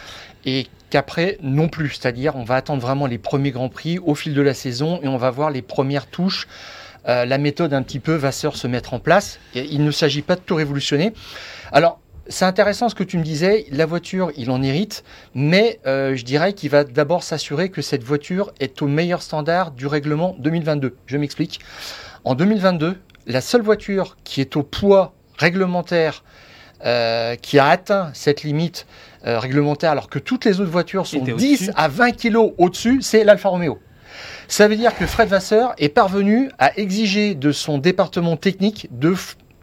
et 0.44 0.66
qu'après 0.90 1.38
non 1.42 1.68
plus. 1.68 1.90
C'est-à-dire, 1.90 2.36
on 2.36 2.44
va 2.44 2.56
attendre 2.56 2.82
vraiment 2.82 3.06
les 3.06 3.18
premiers 3.18 3.50
Grands 3.50 3.68
Prix 3.68 3.98
au 3.98 4.14
fil 4.14 4.34
de 4.34 4.42
la 4.42 4.54
saison 4.54 5.00
et 5.02 5.08
on 5.08 5.16
va 5.16 5.30
voir 5.30 5.50
les 5.50 5.62
premières 5.62 6.06
touches 6.06 6.46
euh, 7.08 7.24
la 7.24 7.38
méthode 7.38 7.74
un 7.74 7.82
petit 7.82 7.98
peu 7.98 8.14
va 8.14 8.32
se 8.32 8.66
mettre 8.66 8.94
en 8.94 8.98
place. 8.98 9.38
Et 9.54 9.66
il 9.70 9.84
ne 9.84 9.90
s'agit 9.90 10.22
pas 10.22 10.36
de 10.36 10.40
tout 10.40 10.54
révolutionner. 10.54 11.12
Alors, 11.72 12.00
c'est 12.28 12.44
intéressant 12.44 12.88
ce 12.88 12.94
que 12.94 13.02
tu 13.02 13.18
me 13.18 13.24
disais, 13.24 13.66
la 13.72 13.84
voiture, 13.84 14.30
il 14.36 14.50
en 14.50 14.62
hérite, 14.62 15.02
mais 15.34 15.80
euh, 15.86 16.14
je 16.14 16.24
dirais 16.24 16.52
qu'il 16.52 16.70
va 16.70 16.84
d'abord 16.84 17.24
s'assurer 17.24 17.68
que 17.68 17.82
cette 17.82 18.04
voiture 18.04 18.52
est 18.60 18.80
au 18.80 18.86
meilleur 18.86 19.22
standard 19.22 19.72
du 19.72 19.86
règlement 19.86 20.36
2022. 20.38 20.96
Je 21.06 21.16
m'explique. 21.16 21.58
En 22.24 22.34
2022, 22.36 22.96
la 23.26 23.40
seule 23.40 23.62
voiture 23.62 24.16
qui 24.22 24.40
est 24.40 24.56
au 24.56 24.62
poids 24.62 25.14
réglementaire, 25.36 26.22
euh, 26.84 27.34
qui 27.34 27.58
a 27.58 27.66
atteint 27.66 28.10
cette 28.14 28.44
limite 28.44 28.86
réglementaire, 29.24 29.92
alors 29.92 30.08
que 30.08 30.18
toutes 30.18 30.44
les 30.44 30.60
autres 30.60 30.72
voitures 30.72 31.06
sont 31.06 31.20
10 31.20 31.70
à 31.76 31.86
20 31.86 32.10
kg 32.10 32.54
au-dessus, 32.58 33.02
c'est 33.02 33.22
l'Alfa 33.22 33.50
Romeo. 33.50 33.78
Ça 34.52 34.68
veut 34.68 34.76
dire 34.76 34.94
que 34.94 35.06
Fred 35.06 35.30
Vasseur 35.30 35.72
est 35.78 35.88
parvenu 35.88 36.50
à 36.58 36.78
exiger 36.78 37.34
de 37.34 37.52
son 37.52 37.78
département 37.78 38.36
technique 38.36 38.86
de, 38.92 39.14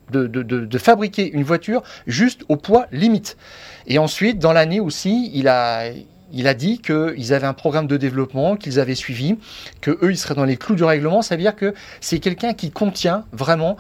de, 0.10 0.77
fabriquer 0.79 1.29
une 1.31 1.43
voiture 1.43 1.84
juste 2.08 2.41
au 2.50 2.55
poids 2.55 2.88
limite. 2.91 3.38
Et 3.86 4.00
ensuite, 4.00 4.39
dans 4.39 4.51
l'année 4.51 4.79
aussi, 4.79 5.29
il 5.36 5.48
a, 5.48 5.91
il 6.34 6.48
a 6.48 6.55
dit 6.55 6.79
qu'ils 6.79 7.34
avaient 7.36 7.46
un 7.46 7.53
programme 7.53 7.86
de 7.86 7.98
développement 7.98 8.55
qu'ils 8.55 8.79
avaient 8.79 8.96
suivi, 8.96 9.38
que 9.79 9.91
eux 10.03 10.10
ils 10.10 10.17
seraient 10.17 10.34
dans 10.34 10.43
les 10.43 10.58
clous 10.58 10.74
du 10.74 10.84
règlement. 10.84 11.22
Ça 11.22 11.36
veut 11.36 11.41
dire 11.43 11.55
que 11.55 11.75
c'est 12.01 12.17
quelqu'un 12.17 12.53
qui 12.53 12.72
contient 12.72 13.25
vraiment 13.31 13.77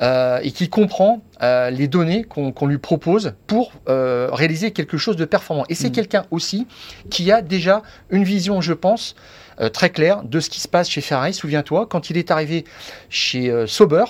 euh, 0.00 0.38
et 0.44 0.52
qui 0.52 0.68
comprend 0.68 1.22
euh, 1.42 1.70
les 1.70 1.88
données 1.88 2.22
qu'on 2.22 2.66
lui 2.66 2.78
propose 2.78 3.34
pour 3.48 3.72
euh, 3.88 4.28
réaliser 4.30 4.70
quelque 4.70 4.96
chose 4.96 5.16
de 5.16 5.24
performant. 5.24 5.64
Et 5.68 5.74
c'est 5.74 5.88
mmh. 5.88 5.92
quelqu'un 5.92 6.24
aussi 6.30 6.68
qui 7.10 7.32
a 7.32 7.42
déjà 7.42 7.82
une 8.10 8.22
vision, 8.22 8.60
je 8.60 8.74
pense, 8.74 9.16
euh, 9.60 9.68
très 9.68 9.90
clair 9.90 10.22
de 10.22 10.40
ce 10.40 10.50
qui 10.50 10.60
se 10.60 10.68
passe 10.68 10.88
chez 10.88 11.00
Ferrari. 11.00 11.34
Souviens-toi, 11.34 11.86
quand 11.86 12.10
il 12.10 12.16
est 12.16 12.30
arrivé 12.30 12.64
chez 13.08 13.50
euh, 13.50 13.66
Sauber, 13.66 14.04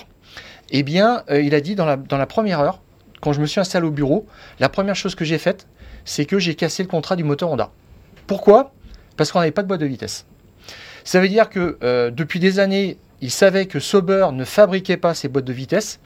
eh 0.71 0.83
bien, 0.83 1.23
euh, 1.29 1.41
il 1.41 1.53
a 1.55 1.61
dit 1.61 1.75
dans 1.75 1.85
la, 1.85 2.25
première 2.25 2.59
heure, 2.59 2.81
quand 3.21 3.33
je 3.33 3.41
me 3.41 3.45
suis 3.45 3.59
installé 3.59 3.85
au 3.85 3.91
bureau, 3.91 4.25
la 4.59 4.69
première 4.69 4.95
chose 4.95 5.15
que 5.15 5.25
j'ai 5.25 5.37
faite, 5.37 5.67
c'est 6.05 6.25
que 6.25 6.39
j'ai 6.39 6.55
cassé 6.55 6.83
le 6.83 6.89
contrat 6.89 7.15
du 7.15 7.23
moteur 7.23 7.51
Honda. 7.51 7.71
Pourquoi? 8.27 8.73
Parce 9.17 9.31
qu'on 9.31 9.39
n'avait 9.39 9.51
pas 9.51 9.63
de 9.63 9.67
boîte 9.67 9.81
de 9.81 9.85
vitesse. 9.85 10.25
Ça 11.03 11.19
veut 11.19 11.29
dire 11.29 11.49
que 11.49 11.77
depuis 12.11 12.39
des 12.39 12.59
années, 12.59 12.97
il 13.21 13.31
savait 13.31 13.65
que 13.67 13.79
Sauber 13.79 14.27
ne 14.33 14.43
fabriquait 14.43 14.97
pas 14.97 15.13
ses 15.13 15.27
boîtes 15.27 15.45
de 15.45 15.53
vitesse 15.53 15.99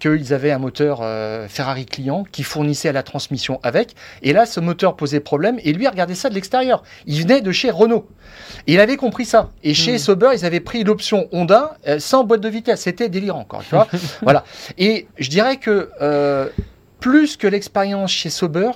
qu'ils 0.00 0.34
avaient 0.34 0.50
un 0.50 0.58
moteur 0.58 1.00
euh, 1.02 1.46
Ferrari 1.48 1.86
client 1.86 2.24
qui 2.32 2.42
fournissait 2.42 2.92
la 2.92 3.02
transmission 3.02 3.60
avec. 3.62 3.94
Et 4.22 4.32
là, 4.32 4.46
ce 4.46 4.58
moteur 4.58 4.96
posait 4.96 5.20
problème 5.20 5.60
et 5.62 5.72
lui 5.72 5.86
regardait 5.86 6.14
ça 6.14 6.28
de 6.28 6.34
l'extérieur. 6.34 6.82
Il 7.06 7.22
venait 7.22 7.40
de 7.40 7.52
chez 7.52 7.70
Renault. 7.70 8.08
il 8.66 8.80
avait 8.80 8.96
compris 8.96 9.24
ça. 9.24 9.50
Et 9.62 9.74
chez 9.74 9.94
hmm. 9.94 9.98
Sauber, 9.98 10.30
ils 10.34 10.44
avaient 10.44 10.60
pris 10.60 10.82
l'option 10.82 11.28
Honda 11.32 11.76
euh, 11.86 12.00
sans 12.00 12.24
boîte 12.24 12.40
de 12.40 12.48
vitesse. 12.48 12.80
C'était 12.80 13.08
délirant, 13.08 13.40
encore. 13.40 13.62
Tu 13.62 13.74
vois 13.74 13.86
voilà. 14.22 14.44
Et 14.78 15.06
je 15.18 15.28
dirais 15.28 15.58
que 15.58 15.90
euh, 16.00 16.48
plus 17.00 17.36
que 17.36 17.46
l'expérience 17.46 18.10
chez 18.10 18.30
Sauber, 18.30 18.72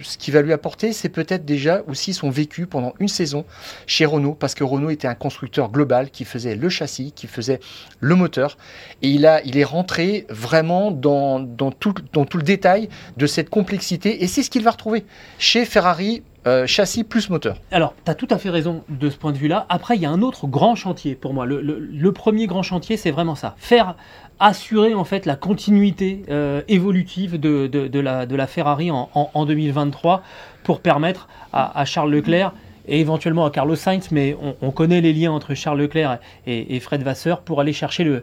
ce 0.00 0.16
qui 0.16 0.30
va 0.30 0.42
lui 0.42 0.52
apporter, 0.52 0.92
c'est 0.92 1.10
peut-être 1.10 1.44
déjà 1.44 1.82
aussi 1.86 2.14
son 2.14 2.30
vécu 2.30 2.66
pendant 2.66 2.94
une 2.98 3.08
saison 3.08 3.44
chez 3.86 4.06
Renault, 4.06 4.34
parce 4.34 4.54
que 4.54 4.64
Renault 4.64 4.90
était 4.90 5.08
un 5.08 5.14
constructeur 5.14 5.70
global 5.70 6.10
qui 6.10 6.24
faisait 6.24 6.56
le 6.56 6.68
châssis, 6.68 7.12
qui 7.12 7.26
faisait 7.26 7.60
le 8.00 8.14
moteur, 8.14 8.56
et 9.02 9.10
il, 9.10 9.26
a, 9.26 9.42
il 9.44 9.58
est 9.58 9.64
rentré 9.64 10.26
vraiment 10.30 10.90
dans, 10.90 11.46
tout, 11.70 11.94
le 12.12 12.42
détail 12.42 12.88
de 13.16 13.26
cette 13.26 13.50
complexité, 13.50 14.22
et 14.24 14.26
c'est 14.26 14.42
ce 14.42 14.50
qu'il 14.50 14.62
va 14.62 14.70
retrouver 14.70 15.04
chez 15.38 15.64
Ferrari 15.64 16.22
euh, 16.46 16.64
châssis 16.64 17.02
plus 17.02 17.28
moteur. 17.28 17.56
Alors, 17.72 17.94
tu 18.04 18.10
as 18.10 18.14
tout 18.14 18.28
à 18.30 18.38
fait 18.38 18.50
raison 18.50 18.84
de 18.88 19.10
ce 19.10 19.16
point 19.16 19.32
de 19.32 19.36
vue-là. 19.36 19.66
Après, 19.68 19.96
il 19.96 20.02
y 20.02 20.06
a 20.06 20.10
un 20.10 20.22
autre 20.22 20.46
grand 20.46 20.76
chantier 20.76 21.16
pour 21.16 21.34
moi. 21.34 21.44
Le, 21.44 22.12
premier 22.12 22.46
grand 22.46 22.62
chantier, 22.62 22.96
c'est 22.96 23.10
vraiment 23.10 23.34
ça. 23.34 23.56
Faire 23.58 23.96
assurer 24.40 24.94
en 24.94 25.04
fait 25.04 25.26
la 25.26 25.36
continuité 25.36 26.22
euh, 26.28 26.62
évolutive 26.68 27.38
de, 27.38 27.98
la, 28.00 28.46
Ferrari 28.46 28.90
en, 28.90 29.46
2023 29.46 30.22
pour 30.62 30.80
permettre 30.80 31.28
à, 31.52 31.84
Charles 31.84 32.10
Leclerc 32.10 32.52
et 32.88 33.00
éventuellement 33.00 33.46
à 33.46 33.50
Carlos 33.50 33.76
Sainz, 33.76 34.10
mais 34.10 34.36
on, 34.62 34.70
connaît 34.70 35.00
les 35.00 35.12
liens 35.12 35.32
entre 35.32 35.54
Charles 35.54 35.80
Leclerc 35.80 36.18
et, 36.46 36.78
Fred 36.80 37.02
Vasseur 37.02 37.40
pour 37.40 37.60
aller 37.60 37.72
chercher 37.72 38.04
le, 38.04 38.22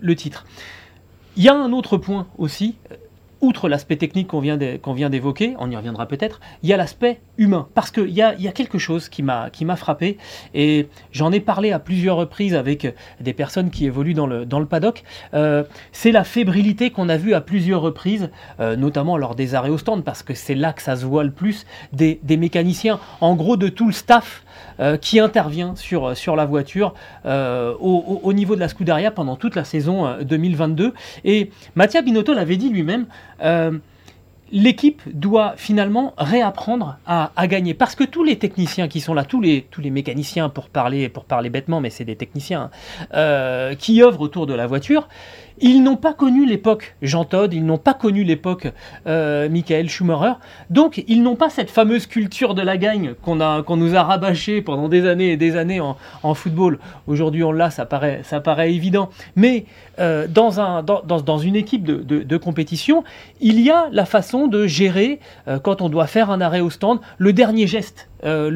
le 0.00 0.16
titre. 0.16 0.44
Il 1.36 1.42
y 1.42 1.48
a 1.48 1.54
un 1.54 1.72
autre 1.72 1.96
point 1.98 2.26
aussi, 2.38 2.76
outre 3.40 3.68
l'aspect 3.68 3.96
technique 3.96 4.28
qu'on 4.28 4.40
vient 4.40 4.56
d'évoquer, 4.56 5.54
on 5.58 5.70
y 5.70 5.76
reviendra 5.76 6.06
peut-être, 6.06 6.40
il 6.62 6.68
y 6.68 6.72
a 6.72 6.76
l'aspect 6.76 7.20
humain. 7.38 7.68
Parce 7.74 7.90
qu'il 7.90 8.10
y 8.10 8.22
a, 8.22 8.34
quelque 8.52 8.78
chose 8.78 9.08
qui 9.08 9.22
m'a 9.22 9.76
frappé, 9.76 10.18
et 10.54 10.88
j'en 11.12 11.32
ai 11.32 11.40
parlé 11.40 11.72
à 11.72 11.78
plusieurs 11.78 12.16
reprises 12.16 12.54
avec 12.54 12.94
des 13.20 13.32
personnes 13.32 13.70
qui 13.70 13.86
évoluent 13.86 14.14
dans 14.14 14.26
le, 14.26 14.66
paddock. 14.66 15.04
Euh, 15.34 15.64
c'est 15.92 16.12
la 16.12 16.24
fébrilité 16.24 16.90
qu'on 16.90 17.08
a 17.08 17.16
vue 17.16 17.34
à 17.34 17.40
plusieurs 17.40 17.80
reprises, 17.80 18.30
euh, 18.60 18.76
notamment 18.76 19.16
lors 19.16 19.34
des 19.34 19.54
arrêts 19.54 19.70
au 19.70 19.78
stand, 19.78 20.02
parce 20.02 20.22
que 20.22 20.34
c'est 20.34 20.54
là 20.54 20.72
que 20.72 20.82
ça 20.82 20.96
se 20.96 21.04
voit 21.04 21.24
le 21.24 21.30
plus, 21.30 21.66
des, 21.92 22.18
mécaniciens, 22.36 22.98
en 23.20 23.34
gros 23.34 23.56
de 23.56 23.68
tout 23.68 23.86
le 23.86 23.92
staff 23.92 24.44
euh, 24.80 24.96
qui 24.96 25.20
intervient 25.20 25.74
sur, 25.76 26.14
la 26.36 26.44
voiture 26.44 26.94
au, 27.24 28.20
au, 28.22 28.32
niveau 28.32 28.54
de 28.54 28.60
la 28.60 28.68
Scuderia 28.68 29.10
pendant 29.10 29.36
toute 29.36 29.54
la 29.54 29.64
saison 29.64 30.16
2022. 30.22 30.84
Euh, 30.84 30.90
Et 31.24 31.50
Mattia 31.74 32.02
Binotto 32.02 32.34
l'avait 32.34 32.56
dit 32.56 32.68
lui-même 32.68 33.06
l'équipe 34.52 35.02
doit 35.06 35.54
finalement 35.56 36.14
réapprendre 36.18 36.98
à, 37.06 37.46
gagner. 37.46 37.74
Parce 37.74 37.94
que 37.94 38.04
tous 38.04 38.24
les 38.24 38.38
techniciens 38.38 38.88
qui 38.88 39.00
sont 39.00 39.14
là, 39.14 39.24
tous 39.24 39.40
les, 39.40 39.90
mécaniciens, 39.90 40.48
pour 40.48 40.68
parler, 40.68 41.10
bêtement, 41.50 41.80
mais 41.80 41.90
c'est 41.90 42.04
des 42.04 42.16
techniciens, 42.16 42.70
euh, 43.14 43.74
qui 43.74 44.02
œuvrent 44.02 44.20
autour 44.20 44.46
de 44.46 44.54
la 44.54 44.66
voiture, 44.66 45.08
ils 45.60 45.82
n'ont 45.82 45.96
pas 45.96 46.12
connu 46.12 46.46
l'époque 46.46 46.96
Jean 47.02 47.24
Todt, 47.24 47.54
ils 47.54 47.64
n'ont 47.64 47.78
pas 47.78 47.94
connu 47.94 48.24
l'époque 48.24 48.68
euh, 49.06 49.48
Michael 49.48 49.88
Schumacher, 49.88 50.34
donc 50.70 51.02
ils 51.08 51.22
n'ont 51.22 51.36
pas 51.36 51.50
cette 51.50 51.70
fameuse 51.70 52.06
culture 52.06 52.54
de 52.54 52.62
la 52.62 52.76
gagne 52.76 53.14
qu'on 53.22 53.76
nous 53.76 53.94
a 53.94 54.02
rabâché 54.02 54.62
pendant 54.62 54.88
des 54.88 55.06
années 55.06 55.32
et 55.32 55.36
des 55.36 55.56
années 55.56 55.80
en, 55.80 55.96
football. 56.34 56.78
Aujourd'hui 57.06 57.42
on 57.44 57.52
l'a, 57.52 57.70
ça 57.70 57.86
paraît, 57.86 58.20
ça 58.24 58.40
paraît 58.40 58.72
évident. 58.72 59.08
Mais 59.36 59.64
euh, 59.98 60.26
dans, 60.28 60.60
un, 60.60 60.82
dans, 60.82 61.02
dans, 61.02 61.38
une 61.38 61.56
équipe 61.56 61.84
de, 61.84 62.02
de, 62.02 62.36
compétition, 62.36 63.04
il 63.40 63.60
y 63.60 63.70
a 63.70 63.88
la 63.92 64.04
façon 64.04 64.46
de 64.48 64.66
gérer, 64.66 65.20
euh, 65.48 65.58
quand 65.58 65.80
on 65.80 65.88
doit 65.88 66.06
faire 66.06 66.30
un 66.30 66.40
arrêt 66.40 66.60
au 66.60 66.70
stand, 66.70 67.00
le 67.18 67.32
dernier 67.32 67.66
geste 67.66 68.08
euh, 68.24 68.50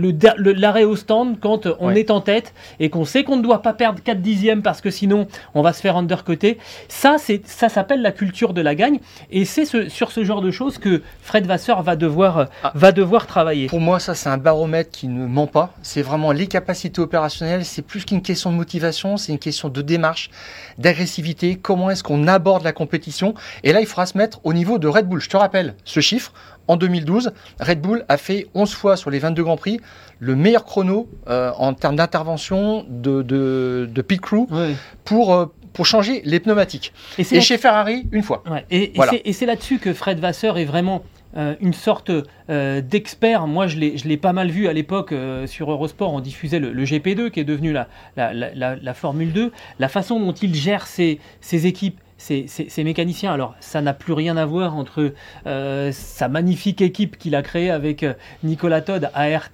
l'arrêt 0.57 0.85
au 0.85 0.97
stand 0.97 1.39
quand 1.41 1.67
on 1.79 1.89
Ouais. 1.89 2.01
est 2.01 2.11
en 2.11 2.21
tête 2.21 2.55
et 2.79 2.89
qu'on 2.91 3.05
sait 3.05 3.25
qu'on 3.25 3.37
ne 3.37 3.43
doit 3.43 3.63
pas 3.63 3.73
perdre 3.73 4.03
4 4.03 4.21
dixièmes 4.23 4.63
parce 4.63 4.81
que 4.81 4.91
sinon 4.91 5.27
on 5.55 5.63
va 5.63 5.73
se 5.73 5.81
faire 5.81 5.97
undercuter. 5.97 6.59
Ça, 6.89 7.17
c'est, 7.19 7.47
ça 7.47 7.69
s'appelle 7.69 8.01
la 8.03 8.13
culture 8.13 8.55
de 8.55 8.61
la 8.61 8.75
gagne 8.75 9.01
et 9.31 9.45
c'est 9.45 9.65
ce- 9.65 9.89
sur 9.89 10.13
ce 10.13 10.25
genre 10.25 10.41
de 10.41 10.51
choses 10.51 10.79
que 10.79 11.03
Fred 11.23 11.47
Vasseur 11.47 11.83
va 11.83 11.97
devoir, 11.97 12.39
euh, 12.39 12.45
Ah. 12.63 12.73
va 12.75 12.93
devoir 12.93 13.27
travailler. 13.27 13.67
Pour 13.67 13.81
moi, 13.81 14.01
ça, 14.01 14.15
c'est 14.15 14.29
un 14.29 14.39
baromètre 14.39 14.91
qui 14.91 15.09
ne 15.09 15.27
ment 15.27 15.47
pas. 15.47 15.75
C'est 15.83 16.03
vraiment 16.03 16.33
les 16.33 16.47
capacités 16.47 17.01
opérationnelles. 17.01 17.65
C'est 17.65 17.83
plus 17.83 18.05
qu'une 18.05 18.23
question 18.23 18.51
de 18.51 18.57
motivation, 18.57 19.17
c'est 19.17 19.33
une 19.33 19.39
question 19.39 19.69
de 19.69 19.83
démarche, 19.83 20.31
d'agressivité. 20.79 21.57
Comment 21.57 21.91
est-ce 21.91 22.03
qu'on 22.03 22.27
aborde 22.27 22.65
la 22.65 22.73
compétition? 22.73 23.35
Et 23.65 23.73
là, 23.73 23.81
il 23.81 23.87
faudra 23.87 24.07
se 24.07 24.17
mettre 24.17 24.41
au 24.45 24.53
niveau 24.53 24.79
de 24.79 24.89
Red 24.89 25.07
Bull. 25.07 25.21
Je 25.21 25.29
te 25.29 25.37
rappelle 25.37 25.75
ce 25.85 26.01
chiffre. 26.01 26.33
En 26.69 26.77
2012, 26.77 27.33
Red 27.59 27.81
Bull 27.81 28.05
a 28.09 28.17
fait 28.17 28.47
11 28.55 28.73
fois 28.73 28.97
sur 28.97 29.11
les 29.11 29.19
22 29.19 29.43
Grands 29.43 29.57
Prix 29.57 29.81
le 30.21 30.37
meilleur 30.37 30.65
chrono 30.65 31.09
euh, 31.29 31.51
en 31.57 31.75
termes 31.75 31.97
d'intervention 31.97 32.85
de, 32.89 33.23
de, 33.23 33.89
de 33.93 34.03
pit 34.03 34.21
crew 34.21 34.47
Ouais. 34.51 34.75
pour, 35.05 35.35
euh, 35.35 35.47
pour 35.73 35.87
changer 35.87 36.21
les 36.25 36.39
pneumatiques. 36.41 36.93
Et 37.19 37.25
c'est 37.25 37.37
Et 37.37 37.39
là- 37.39 37.45
chez 37.45 37.59
Ferrari, 37.59 38.07
une 38.13 38.23
fois. 38.23 38.43
Ouais, 38.51 38.65
et 38.71 38.85
et 38.91 38.93
Voilà. 38.97 39.13
c'est- 39.33 39.47
là-dessus 39.47 39.79
que 39.79 39.93
Fred 39.93 40.19
Vasseur 40.21 40.59
est 40.59 40.65
vraiment 40.65 41.03
euh, 41.37 41.55
une 41.61 41.73
sorte 41.75 42.11
euh, 42.51 42.81
d'expert. 42.81 43.47
Moi, 43.47 43.69
je 43.69 43.77
l'ai 43.79 43.97
je 43.97 44.09
l'ai 44.09 44.17
pas 44.17 44.33
mal 44.33 44.51
vu 44.51 44.67
à 44.67 44.73
l'époque 44.73 45.13
euh, 45.13 45.47
sur 45.47 45.71
Eurosport. 45.71 46.13
On 46.13 46.19
diffusait 46.21 46.59
le, 46.59 46.73
le 46.73 46.85
GP2 46.85 47.31
qui 47.31 47.39
est 47.39 47.45
devenu 47.45 47.73
la- 47.73 47.87
la- 48.17 48.75
la 48.77 48.95
Formule 48.95 49.33
2. 49.33 49.53
La 49.79 49.89
façon 49.89 50.19
dont 50.19 50.33
il 50.33 50.55
gère 50.57 50.89
ses, 50.89 51.21
ses 51.41 51.67
équipes, 51.69 52.01
ses, 52.21 52.47
ses- 52.47 52.69
ses 52.69 52.85
mécaniciens. 52.85 53.33
Alors, 53.33 53.55
ça 53.61 53.81
n'a 53.81 53.95
plus 53.95 54.13
rien 54.13 54.37
à 54.37 54.45
voir 54.45 54.77
entre 54.77 55.15
euh, 55.47 55.91
sa 55.93 56.29
magnifique 56.29 56.83
équipe 56.83 57.17
qu'il 57.19 57.35
a 57.35 57.43
créée 57.43 57.71
avec 57.71 58.03
euh, 58.03 58.13
Nicolas 58.45 58.83
Todd 58.83 59.11
ART 59.15 59.49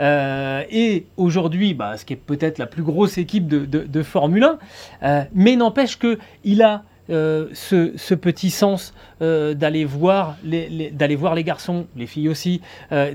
euh, 0.00 0.62
et 0.70 1.04
aujourd'hui, 1.16 1.74
bah, 1.74 1.96
ce 1.96 2.04
qui 2.04 2.14
est 2.14 2.16
peut-être 2.16 2.58
la 2.58 2.66
plus 2.66 2.82
grosse 2.82 3.18
équipe 3.18 3.46
de, 3.46 3.64
de- 3.66 4.02
Formule 4.02 4.44
1. 4.44 4.58
Euh, 5.02 5.22
mais 5.34 5.56
n'empêche 5.56 5.98
que 5.98 6.18
il 6.44 6.62
a 6.62 6.82
euh, 7.10 7.48
ce, 7.54 7.92
ce 7.96 8.14
petit 8.14 8.50
sens 8.50 8.92
euh, 9.22 9.54
d'aller 9.54 9.84
voir 9.84 10.36
les, 10.44 10.68
les- 10.68 10.90
d'aller 10.90 11.16
voir 11.16 11.34
les 11.34 11.44
garçons, 11.44 11.86
les 11.96 12.06
filles 12.06 12.28
aussi, 12.28 12.60
euh, 12.92 13.12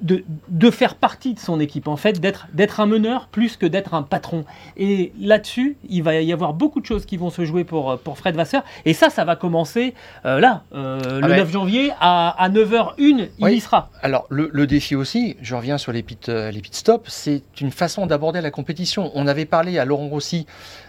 de, 0.00 0.24
de 0.48 0.70
faire 0.70 0.94
partie 0.94 1.34
de 1.34 1.38
son 1.40 1.60
équipe 1.60 1.88
en 1.88 1.96
fait, 1.96 2.20
d'être 2.20 2.46
d'être 2.52 2.80
un 2.80 2.86
meneur 2.86 3.28
plus 3.28 3.56
que 3.56 3.66
d'être 3.66 3.94
un 3.94 4.02
patron. 4.02 4.44
Et 4.76 5.12
là-dessus, 5.20 5.76
il 5.88 6.02
va 6.02 6.20
y 6.20 6.32
avoir 6.32 6.54
beaucoup 6.54 6.80
de 6.80 6.86
choses 6.86 7.04
qui 7.06 7.16
vont 7.16 7.30
se 7.30 7.44
jouer 7.44 7.64
pour 7.64 7.98
pour 7.98 8.18
Fred 8.18 8.34
Vasseur. 8.36 8.62
Et 8.84 8.94
ça, 8.94 9.10
ça 9.10 9.24
va 9.24 9.36
commencer 9.36 9.94
là, 10.24 10.62
le 10.72 11.20
Ah 11.22 11.28
ouais. 11.28 11.36
9 11.38 11.50
janvier 11.52 11.90
à, 12.00 12.30
à 12.42 12.48
9h01, 12.48 13.28
il 13.38 13.48
y 13.50 13.60
sera. 13.60 13.90
Alors, 14.02 14.26
le, 14.30 14.48
le 14.52 14.66
défi 14.66 14.94
aussi, 14.94 15.36
je 15.42 15.54
reviens 15.54 15.78
sur 15.78 15.92
les 15.92 16.02
pit, 16.02 16.28
les 16.28 16.60
pit 16.60 16.74
stops, 16.74 17.08
c'est 17.08 17.42
une 17.60 17.70
façon 17.72 18.06
d'aborder 18.06 18.40
la 18.40 18.50
compétition. 18.50 19.10
On 19.14 19.26
avait 19.26 19.44
parlé 19.44 19.78
à 19.78 19.84
Laurent 19.84 20.08
Rossi 20.08 20.46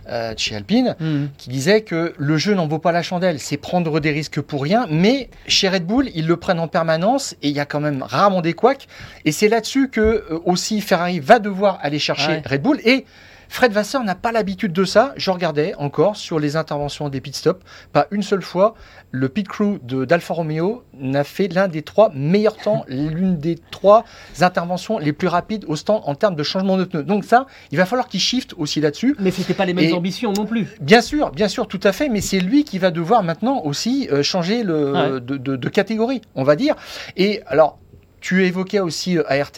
euh, 0.10 0.34
chez 0.38 0.56
Alpine, 0.56 0.96
qui 1.38 1.50
disait 1.50 1.82
que 1.82 2.14
le 2.18 2.38
jeu 2.38 2.54
n'en 2.54 2.68
vaut 2.68 2.80
pas 2.80 2.92
la 2.92 3.02
chandelle, 3.04 3.40
c'est 3.40 3.58
prendre 3.58 4.00
des 4.00 4.12
risques 4.12 4.42
pour 4.42 4.64
rien, 4.64 4.88
mais 4.90 5.30
chez 5.48 5.70
Red 5.70 5.86
Bull, 5.86 6.10
ils 6.16 6.28
le 6.28 6.38
prennent 6.38 6.60
en 6.60 6.68
permanence 6.68 7.34
et 7.42 7.50
il 7.50 7.56
y 7.56 7.60
a 7.60 7.66
quand 7.66 7.80
même 7.80 8.02
rarement 8.04 8.42
des 8.42 8.54
couacs. 8.54 8.88
Et 9.26 9.32
c'est 9.32 9.48
là-dessus 9.50 9.90
que 9.90 10.00
euh, 10.02 10.40
aussi 10.46 10.82
Ferrari 10.82 11.20
va 11.20 11.40
devoir 11.40 11.80
aller 11.82 12.00
chercher 12.00 12.28
Ouais. 12.30 12.42
Red 12.46 12.62
Bull. 12.62 12.80
Et 12.86 13.06
Fred 13.52 13.72
Vasseur 13.74 14.04
n'a 14.04 14.14
pas 14.16 14.32
l'habitude 14.32 14.72
de 14.74 14.84
ça. 14.86 15.12
Je 15.18 15.32
regardais 15.32 15.74
encore 15.80 16.16
sur 16.16 16.40
les 16.40 16.56
interventions 16.56 17.10
des 17.10 17.20
pit 17.20 17.36
stops, 17.36 17.60
pas 17.92 18.06
une 18.12 18.22
seule 18.22 18.44
fois, 18.44 18.76
le 19.12 19.28
pit 19.28 19.48
crew 19.48 19.80
de- 19.82 20.06
d'Alfa 20.06 20.36
Romeo 20.36 20.84
n'a 20.94 21.24
fait 21.24 21.48
l'un 21.48 21.68
des 21.68 21.82
trois 21.82 22.12
meilleurs 22.14 22.58
temps, 22.58 22.86
l'une 22.88 23.38
des 23.40 23.58
trois 23.72 24.06
interventions 24.40 25.00
les 25.00 25.14
plus 25.14 25.28
rapides 25.28 25.66
au 25.68 25.76
stand 25.76 26.02
en 26.06 26.14
termes 26.14 26.36
de 26.36 26.44
changement 26.44 26.78
de 26.78 26.84
pneus. 26.84 27.04
Donc 27.04 27.26
ça, 27.26 27.48
il 27.72 27.78
va 27.80 27.86
falloir 27.88 28.08
qu'il 28.08 28.20
shift 28.20 28.54
aussi 28.58 28.82
là-dessus. 28.82 29.16
Mais 29.20 29.32
c'était 29.32 29.56
pas 29.56 29.66
les 29.66 29.74
mêmes 29.74 29.90
Et- 29.90 29.94
ambitions 29.94 30.32
non 30.32 30.46
plus. 30.46 30.68
Bien 30.80 31.02
sûr, 31.02 31.32
bien 31.32 31.48
sûr, 31.48 31.68
tout 31.68 31.80
à 31.84 31.92
fait, 31.92 32.08
mais 32.08 32.22
c'est 32.22 32.40
lui 32.40 32.64
qui 32.64 32.78
va 32.78 32.92
devoir 32.92 33.24
maintenant 33.24 33.62
aussi 33.66 34.08
euh, 34.12 34.22
changer 34.22 34.62
le, 34.64 34.92
Ouais. 34.94 35.10
de, 35.22 35.38
de- 35.38 35.56
de 35.56 35.70
catégorie, 35.70 36.22
on 36.36 36.44
va 36.44 36.56
dire. 36.56 36.76
Et 37.18 37.42
alors, 37.48 37.80
tu 38.22 38.46
évoquais 38.46 38.80
aussi 38.80 39.18
euh, 39.18 39.24
ART. 39.28 39.52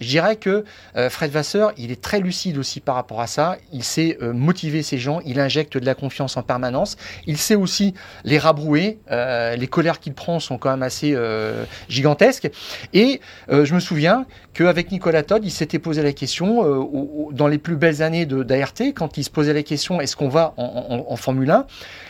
Je 0.00 0.06
dirais 0.06 0.36
que 0.36 0.64
euh, 0.96 1.10
Fred 1.10 1.30
Vasseur, 1.30 1.72
il 1.76 1.90
est 1.90 2.00
très 2.00 2.20
lucide 2.20 2.58
aussi 2.58 2.80
par 2.80 2.94
rapport 2.94 3.20
à 3.20 3.26
ça. 3.26 3.56
Il 3.72 3.84
sait 3.84 4.18
euh, 4.22 4.32
motiver 4.32 4.82
ses 4.82 4.98
gens, 4.98 5.20
il 5.24 5.40
injecte 5.40 5.76
de 5.78 5.86
la 5.86 5.94
confiance 5.94 6.36
en 6.36 6.42
permanence. 6.42 6.96
Il 7.26 7.38
sait 7.38 7.54
aussi 7.54 7.94
les 8.24 8.38
rabrouer. 8.38 8.98
Les 9.10 9.68
colères 9.68 10.00
qu'il 10.00 10.14
prend 10.14 10.40
sont 10.40 10.58
quand 10.58 10.70
même 10.70 10.82
assez 10.82 11.16
gigantesques. 11.88 12.50
Et 12.92 13.20
je 13.48 13.74
me 13.74 13.80
souviens 13.80 14.26
qu'avec 14.52 14.90
Nicolas 14.90 15.22
Todd, 15.22 15.44
il 15.44 15.50
s'était 15.50 15.78
posé 15.78 16.02
la 16.02 16.12
question 16.12 17.28
dans 17.32 17.46
les 17.46 17.58
plus 17.58 17.76
belles 17.76 18.02
années 18.02 18.26
d'ART, 18.26 18.92
quand 18.94 19.16
il 19.16 19.24
se 19.24 19.30
posait 19.30 19.52
la 19.52 19.62
question 19.62 20.00
est-ce 20.00 20.16
qu'on 20.16 20.28
va 20.28 20.54
en, 20.56 21.16
Formule 21.16 21.50
1 21.50 21.66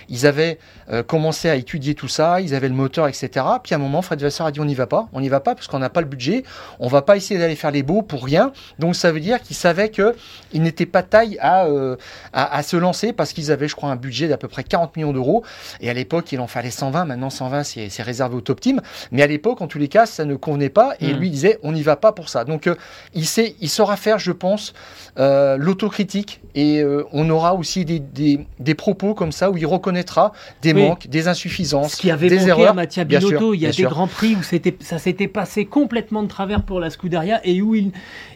Ils 0.08 0.26
avaient 0.26 0.58
commencé 1.06 1.48
à 1.48 1.56
étudier 1.56 1.94
tout 1.94 2.08
ça, 2.08 2.40
ils 2.40 2.54
avaient 2.54 2.68
le 2.68 2.74
moteur, 2.74 3.08
etc. 3.08 3.28
Puis 3.62 3.74
à 3.74 3.76
un 3.76 3.80
moment, 3.80 4.02
Fred 4.02 4.20
Vasseur 4.20 4.46
a 4.46 4.52
dit 4.52 4.60
on 4.60 4.64
n'y 4.64 4.74
va 4.74 4.86
pas, 4.86 5.08
on 5.12 5.20
n'y 5.20 5.28
va 5.28 5.40
pas 5.40 5.54
parce 5.54 5.66
qu'on 5.66 5.78
n'a 5.78 5.90
pas 5.94 6.02
le 6.02 6.06
budget, 6.06 6.44
on 6.78 6.88
va 6.88 7.00
pas 7.00 7.16
essayer 7.16 7.40
d'aller 7.40 7.56
faire 7.56 7.70
les 7.70 7.82
beaux 7.82 8.02
pour 8.02 8.22
rien. 8.24 8.52
Donc 8.78 8.94
ça 8.96 9.10
veut 9.12 9.20
dire 9.20 9.40
qu'ils 9.40 9.56
savaient 9.56 9.88
que 9.88 10.14
ils 10.52 10.60
n'étaient 10.60 10.84
pas 10.86 11.02
taille 11.02 11.38
à, 11.40 11.64
euh, 11.64 11.96
à, 12.34 12.56
à 12.58 12.62
se 12.62 12.76
lancer 12.76 13.12
parce 13.14 13.32
qu'ils 13.32 13.50
avaient, 13.50 13.68
je 13.68 13.74
crois, 13.74 13.90
un 13.90 13.96
budget 13.96 14.28
d'à 14.28 14.36
peu 14.36 14.48
près 14.48 14.62
40 14.64 14.96
millions 14.96 15.12
d'euros. 15.12 15.42
Et 15.80 15.88
à 15.88 15.94
l'époque, 15.94 16.30
il 16.32 16.40
en 16.40 16.46
fallait 16.46 16.70
120. 16.70 17.06
Maintenant, 17.06 17.30
120, 17.30 17.62
c'est 17.64 17.88
c'est 17.88 18.02
réservé 18.02 18.36
au 18.36 18.40
top 18.42 18.60
team. 18.60 18.80
Mais 19.12 19.22
à 19.22 19.26
l'époque, 19.26 19.62
en 19.62 19.66
tous 19.68 19.78
les 19.78 19.88
cas, 19.88 20.04
ça 20.06 20.24
ne 20.24 20.34
convenait 20.36 20.68
pas. 20.68 20.94
Et 21.00 21.12
Mm. 21.14 21.16
lui 21.16 21.30
disait, 21.30 21.58
on 21.62 21.72
n'y 21.72 21.82
va 21.82 21.96
pas 21.96 22.12
pour 22.12 22.28
ça. 22.28 22.44
Donc, 22.44 22.66
euh, 22.66 22.74
il, 23.14 23.24
sait, 23.26 23.54
il 23.60 23.68
saura 23.70 23.96
faire, 23.96 24.18
je 24.18 24.32
pense, 24.32 24.74
euh, 25.18 25.56
l'autocritique. 25.56 26.40
Et 26.54 26.80
euh, 26.80 27.04
on 27.12 27.30
aura 27.30 27.54
aussi 27.54 27.84
des, 27.84 27.98
des, 28.00 28.46
des 28.58 28.74
propos 28.74 29.14
comme 29.14 29.32
ça 29.32 29.50
où 29.50 29.56
il 29.56 29.66
reconnaîtra 29.66 30.32
des 30.62 30.72
Oui. 30.72 30.82
manques, 30.88 31.06
des 31.08 31.28
insuffisances, 31.28 31.92
Ce 31.92 31.96
qui 32.00 32.10
avait 32.10 32.28
des 32.28 32.48
erreurs. 32.48 32.70
à 32.70 32.72
Mattia 32.74 33.04
bien 33.04 33.18
Binotto, 33.20 33.38
sûr, 33.38 33.54
il 33.54 33.60
y 33.60 33.66
a 33.66 33.68
bien 33.68 33.70
des 33.70 33.82
sûr. 33.82 33.90
grands 33.90 34.06
prix 34.08 34.34
où 34.36 34.42
ça 34.80 34.98
s'était 34.98 35.28
passé 35.28 35.64
complètement 35.84 36.22
de 36.22 36.28
travers 36.28 36.62
pour 36.62 36.80
la 36.80 36.88
Scuderia 36.88 37.40
et 37.46 37.60
où 37.60 37.74
il, 37.74 37.92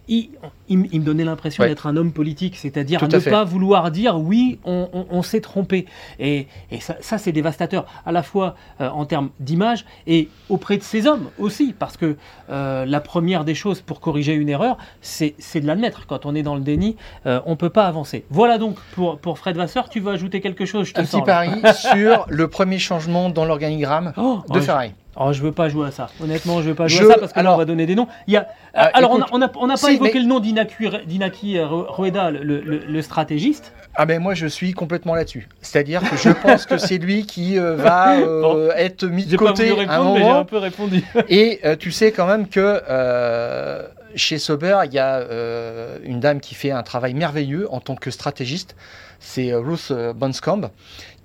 il, 0.07 0.29
il, 0.69 0.87
il 0.93 1.01
me 1.01 1.05
donnait 1.07 1.25
l'impression 1.25 1.63
Ouais. 1.63 1.69
d'être 1.71 1.87
un 1.87 1.97
homme 1.97 2.13
politique, 2.13 2.57
c'est-à-dire 2.57 3.03
ne 3.09 3.19
fait. 3.19 3.31
pas 3.31 3.43
vouloir 3.45 3.91
dire 3.91 4.19
oui, 4.21 4.59
on, 4.65 4.87
on- 4.93 5.07
on 5.11 5.23
s'est 5.23 5.41
trompé. 5.41 5.87
Et, 6.19 6.47
et 6.71 6.81
ça, 6.81 6.97
ça, 7.01 7.17
c'est 7.17 7.33
dévastateur, 7.33 7.87
à 8.05 8.13
la 8.13 8.23
fois 8.23 8.55
euh, 8.83 8.91
en 8.91 9.07
termes 9.07 9.31
d'image 9.41 9.87
et 10.07 10.29
auprès 10.51 10.77
de 10.77 10.83
ces 10.83 11.07
hommes 11.07 11.31
aussi, 11.39 11.75
parce 11.79 11.97
que 11.97 12.17
euh, 12.51 12.85
la 12.85 13.01
première 13.01 13.45
des 13.47 13.55
choses 13.55 13.81
pour 13.81 14.01
corriger 14.01 14.35
une 14.35 14.51
erreur, 14.51 14.77
c'est, 15.01 15.35
de 15.55 15.67
l'admettre. 15.67 16.07
Quand 16.07 16.27
on 16.27 16.35
est 16.35 16.43
dans 16.43 16.55
le 16.55 16.61
déni, 16.61 16.97
euh, 17.25 17.41
on 17.47 17.57
peut 17.57 17.71
pas 17.71 17.87
avancer. 17.87 18.27
Voilà 18.29 18.59
donc 18.59 18.77
pour, 18.95 19.19
pour 19.19 19.39
Fred 19.39 19.57
Vasseur, 19.57 19.89
tu 19.89 20.01
veux 20.01 20.13
ajouter 20.13 20.43
quelque 20.43 20.67
chose? 20.67 20.87
Je 20.87 20.93
te 20.93 21.01
Un 21.01 21.05
sens, 21.07 21.23
petit 21.23 21.27
pari 21.27 21.51
sur 21.75 22.27
le 22.29 22.49
premier 22.49 22.79
changement 22.79 23.31
dans 23.31 23.47
l'organigramme 23.47 24.13
Oh, 24.19 24.41
de 24.51 24.59
oh, 24.59 24.61
Ferrari. 24.61 24.93
Oh, 25.21 25.33
je 25.33 25.43
veux 25.43 25.53
pas 25.53 25.69
jouer 25.69 25.89
à 25.89 25.91
ça. 25.91 26.09
Honnêtement, 26.23 26.63
je 26.63 26.69
veux 26.69 26.75
pas 26.75 26.87
jouer 26.87 27.01
Je- 27.07 27.11
à 27.11 27.15
ça 27.15 27.19
parce 27.19 27.33
que 27.33 27.39
là, 27.39 27.41
alors- 27.41 27.55
on 27.57 27.59
va 27.59 27.65
donner 27.65 27.87
des 27.87 27.95
noms. 27.97 28.07
Il 28.29 28.35
y 28.35 28.37
a, 28.37 28.47
Ah, 28.75 28.91
alors, 28.95 29.11
écoute, 29.17 29.29
on 29.33 29.39
n'a 29.39 29.51
on 29.57 29.69
on 29.71 29.75
pas 29.77 29.93
évoqué 29.93 30.13
mais- 30.15 30.21
le 30.21 30.27
nom 30.27 30.39
d'Inaki 30.41 31.59
euh, 31.59 31.67
Rueda, 31.67 32.31
le, 32.31 32.43
le- 32.61 32.79
le 32.87 33.03
stratégiste. 33.03 33.73
Ah 34.01 34.07
ben 34.07 34.21
moi 34.23 34.35
je 34.35 34.47
suis 34.47 34.73
complètement 34.75 35.17
là-dessus. 35.17 35.49
C'est-à-dire 35.61 36.09
que 36.09 36.17
je 36.17 36.29
pense 36.31 36.67
que 36.67 36.79
c'est 36.79 36.99
lui 36.99 37.27
qui 37.27 37.59
euh, 37.59 37.75
va 37.75 38.17
euh, 38.21 38.43
Bon. 38.43 38.71
être 38.77 39.07
mis 39.07 39.25
de 39.27 39.37
pas 39.37 39.47
côté 39.47 39.71
voulu 39.71 39.81
à 39.89 39.93
un 39.93 39.97
répondre, 39.99 40.15
mais 40.15 40.21
j'ai 40.21 40.25
un 40.27 40.29
moment. 40.33 40.45
peu 40.45 40.59
répondu. 40.59 41.05
Et 41.29 41.59
euh, 41.65 41.75
tu 41.75 41.91
sais 41.91 42.13
quand 42.13 42.27
même 42.29 42.47
que 42.47 42.81
euh, 42.89 43.83
chez 44.15 44.39
Sauber, 44.39 44.79
il 44.85 44.93
y 44.95 44.99
a 45.01 45.17
euh, 45.17 45.99
une 46.05 46.21
dame 46.21 46.39
qui 46.41 46.55
fait 46.55 46.71
un 46.71 46.83
travail 46.85 47.15
merveilleux 47.15 47.67
en 47.73 47.81
tant 47.81 47.97
que 47.97 48.11
stratégiste. 48.13 48.77
C'est 49.19 49.51
euh, 49.53 49.59
Ruth 49.59 49.89
euh, 49.91 50.13
Bonscombe 50.13 50.71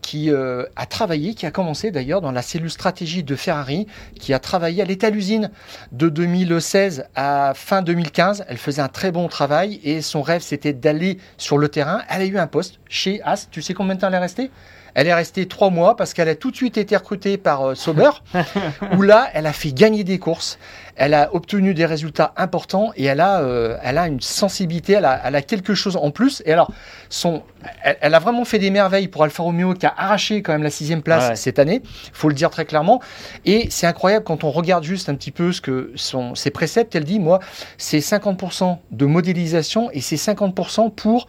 qui 0.04 0.30
euh, 0.30 0.66
a 0.76 0.86
travaillé, 0.86 1.34
qui 1.34 1.48
a 1.48 1.52
commencé 1.52 1.90
d'ailleurs 1.90 2.22
dans 2.22 2.32
la 2.32 2.44
cellule 2.44 2.70
stratégie 2.70 3.24
de 3.24 3.36
Ferrari, 3.36 3.88
qui 4.20 4.34
a 4.34 4.40
travaillé 4.40 4.84
à 4.84 4.86
l'état 4.86 5.10
l'usine 5.10 5.50
de 5.92 6.10
2016 6.10 7.06
à 7.16 7.54
fin 7.56 7.82
2015. 7.82 8.46
Elle 8.48 8.58
faisait 8.58 8.82
un 8.82 8.90
très 8.90 9.12
bon 9.12 9.28
travail 9.28 9.80
et 9.84 10.02
son 10.02 10.22
rêve 10.22 10.42
c'était 10.42 10.74
d'aller 10.74 11.18
sur 11.38 11.58
le 11.58 11.70
terrain. 11.70 12.02
Elle 12.10 12.22
a 12.22 12.26
eu 12.26 12.38
un 12.38 12.48
poste 12.48 12.80
chez 12.88 13.22
As. 13.24 13.50
Tu 13.50 13.64
sais 13.64 13.74
combien 13.74 13.96
de 13.96 14.02
temps 14.02 14.10
elle 14.10 14.14
est 14.14 14.20
restée? 14.20 14.52
Elle 14.96 15.08
est 15.08 15.14
restée 15.14 15.48
trois 15.48 15.70
mois 15.70 15.96
parce 15.96 16.14
qu'elle 16.14 16.30
a 16.30 16.36
tout 16.36 16.52
de 16.52 16.56
suite 16.56 16.78
été 16.78 16.96
recrutée 16.96 17.38
par 17.38 17.70
euh, 17.70 17.76
Sauber, 17.76 18.10
où 18.98 19.02
là, 19.02 19.28
elle 19.34 19.46
a 19.46 19.54
fait 19.54 19.72
gagner 19.72 20.04
des 20.04 20.20
courses, 20.20 20.60
elle 20.96 21.14
a 21.14 21.34
obtenu 21.34 21.74
des 21.74 21.86
résultats 21.86 22.34
importants 22.38 22.92
et 22.96 23.06
elle 23.06 23.20
a, 23.20 23.42
euh, 23.42 23.78
elle 23.82 23.98
a 23.98 24.08
une 24.08 24.22
sensibilité, 24.22 24.94
elle 24.94 25.06
a, 25.06 25.22
elle 25.26 25.36
a 25.36 25.42
quelque 25.42 25.74
chose 25.74 25.98
en 25.98 26.12
plus. 26.12 26.44
Et 26.46 26.54
alors, 26.54 26.72
son, 27.10 27.42
elle, 27.84 27.98
elle 28.02 28.14
a 28.14 28.20
vraiment 28.20 28.46
fait 28.46 28.60
des 28.60 28.70
merveilles 28.70 29.08
pour 29.08 29.24
Alfa 29.24 29.42
Romeo 29.44 29.74
qui 29.74 29.86
a 29.86 29.94
arraché 29.98 30.42
quand 30.42 30.52
même 30.54 30.64
la 30.64 30.70
sixième 30.70 31.02
place 31.02 31.30
Ouais. 31.30 31.36
cette 31.36 31.60
année, 31.60 31.82
faut 32.12 32.28
le 32.30 32.36
dire 32.36 32.50
très 32.50 32.66
clairement. 32.66 33.02
Et 33.46 33.68
c'est 33.70 33.88
incroyable 33.88 34.26
quand 34.26 34.44
on 34.44 34.52
regarde 34.52 34.84
juste 34.84 35.10
un 35.10 35.16
petit 35.16 35.32
peu 35.32 35.52
ce 35.52 35.62
que 35.62 35.92
sont 35.96 36.36
ses 36.36 36.52
préceptes. 36.52 36.96
Elle 36.96 37.04
dit, 37.06 37.20
moi, 37.20 37.40
c'est 37.78 38.00
50% 38.00 38.78
de 38.92 39.06
modélisation 39.06 39.90
et 39.92 40.02
c'est 40.02 40.16
50% 40.18 40.92
pour 40.94 41.28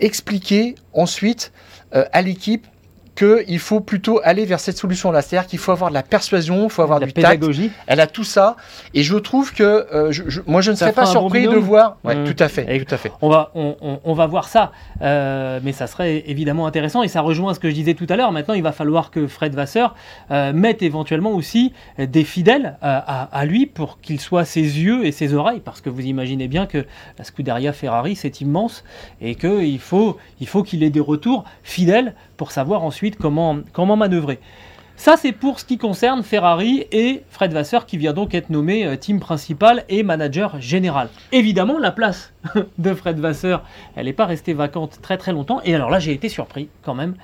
expliquer 0.00 0.74
ensuite 0.92 1.52
euh, 1.94 2.04
à 2.12 2.22
l'équipe 2.22 2.66
qu'il 3.14 3.58
faut 3.58 3.80
plutôt 3.80 4.20
aller 4.24 4.44
vers 4.46 4.58
cette 4.60 4.78
solution-là. 4.78 5.20
C'est-à-dire 5.22 5.46
qu'il 5.48 5.58
faut 5.58 5.72
avoir 5.72 5.90
de 5.90 5.94
la 5.94 6.02
persuasion, 6.02 6.64
il 6.64 6.70
faut 6.70 6.82
avoir 6.82 6.98
La 7.00 7.06
du 7.06 7.12
tact. 7.12 7.26
pédagogie. 7.26 7.70
Elle 7.86 8.00
a 8.00 8.06
tout 8.06 8.24
ça. 8.24 8.56
Et 8.94 9.02
je 9.02 9.16
trouve 9.16 9.52
que 9.52 9.62
euh, 9.62 10.10
je- 10.12 10.22
je- 10.28 10.40
moi, 10.46 10.60
je 10.62 10.70
ne 10.70 10.76
Ça 10.76 10.86
serais 10.86 10.92
pas 10.94 11.02
un 11.02 11.12
bon 11.12 11.20
surpris 11.20 11.42
de 11.46 11.56
voir. 11.56 11.96
Ouais, 12.04 12.24
tout 12.24 12.36
à 12.42 12.48
fait. 12.48 12.66
Et- 12.76 12.84
Tout 12.84 12.94
à 12.94 12.98
fait. 12.98 13.12
On 13.20 13.28
va, 13.28 13.50
on, 13.54 13.76
on- 13.82 14.00
on 14.04 14.14
va 14.14 14.26
voir 14.26 14.48
ça, 14.48 14.72
Euh, 15.02 15.60
mais 15.62 15.72
ça 15.72 15.86
serait 15.86 16.22
évidemment 16.26 16.66
intéressant 16.66 17.02
et 17.02 17.08
ça 17.08 17.20
rejoint 17.20 17.54
ce 17.54 17.60
que 17.60 17.68
je 17.68 17.74
disais 17.74 17.94
tout 17.94 18.06
à 18.08 18.16
l'heure. 18.16 18.30
Maintenant, 18.32 18.54
il 18.54 18.62
va 18.62 18.72
falloir 18.72 19.10
que 19.10 19.26
Fred 19.26 19.54
Vasseur 19.54 19.94
euh, 20.30 20.52
mette 20.52 20.80
éventuellement 20.82 21.32
aussi 21.32 21.72
des 21.98 22.24
fidèles 22.24 22.76
à, 22.82 23.24
à 23.36 23.44
lui 23.44 23.66
pour 23.66 24.00
qu'il 24.00 24.20
soit 24.20 24.44
ses 24.44 24.60
yeux 24.60 25.04
et 25.04 25.12
ses 25.12 25.34
oreilles, 25.34 25.60
parce 25.60 25.80
que 25.80 25.90
vous 25.90 26.02
imaginez 26.02 26.46
bien 26.48 26.66
que 26.66 26.86
la 27.18 27.24
Scuderia 27.24 27.72
Ferrari 27.72 28.14
c'est 28.16 28.40
immense 28.40 28.84
et 29.20 29.34
qu'il 29.34 29.78
faut, 29.80 30.16
il 30.40 30.46
faut 30.46 30.62
qu'il 30.62 30.82
ait 30.82 30.90
des 30.90 31.00
retours 31.00 31.44
fidèles 31.62 32.14
pour 32.36 32.52
savoir 32.52 32.82
ensuite 32.84 33.01
comment, 33.10 33.58
comment 33.72 33.96
manœuvrer. 33.96 34.38
Ça, 34.96 35.16
c'est 35.16 35.32
pour 35.32 35.58
ce 35.58 35.64
qui 35.64 35.78
concerne 35.78 36.22
Ferrari 36.22 36.86
et 36.92 37.22
Fred 37.28 37.52
Vasseur 37.52 37.86
qui 37.86 37.96
vient 37.96 38.12
donc 38.12 38.34
être 38.34 38.50
nommé 38.50 38.86
euh, 38.86 38.94
team 38.94 39.18
principal 39.18 39.84
et 39.88 40.04
manager 40.04 40.60
général. 40.60 41.08
Évidemment, 41.32 41.78
la 41.78 41.90
place 41.90 42.32
de 42.78 42.94
Fred 42.94 43.18
Vasseur, 43.18 43.64
elle 43.96 44.06
n'est 44.06 44.12
pas 44.12 44.26
restée 44.26 44.52
vacante 44.52 45.00
très 45.02 45.16
très 45.18 45.32
longtemps. 45.32 45.60
Et 45.64 45.74
alors 45.74 45.90
là, 45.90 45.98
j'ai 45.98 46.12
été 46.12 46.28
surpris 46.28 46.68
quand 46.84 46.94
même. 46.94 47.14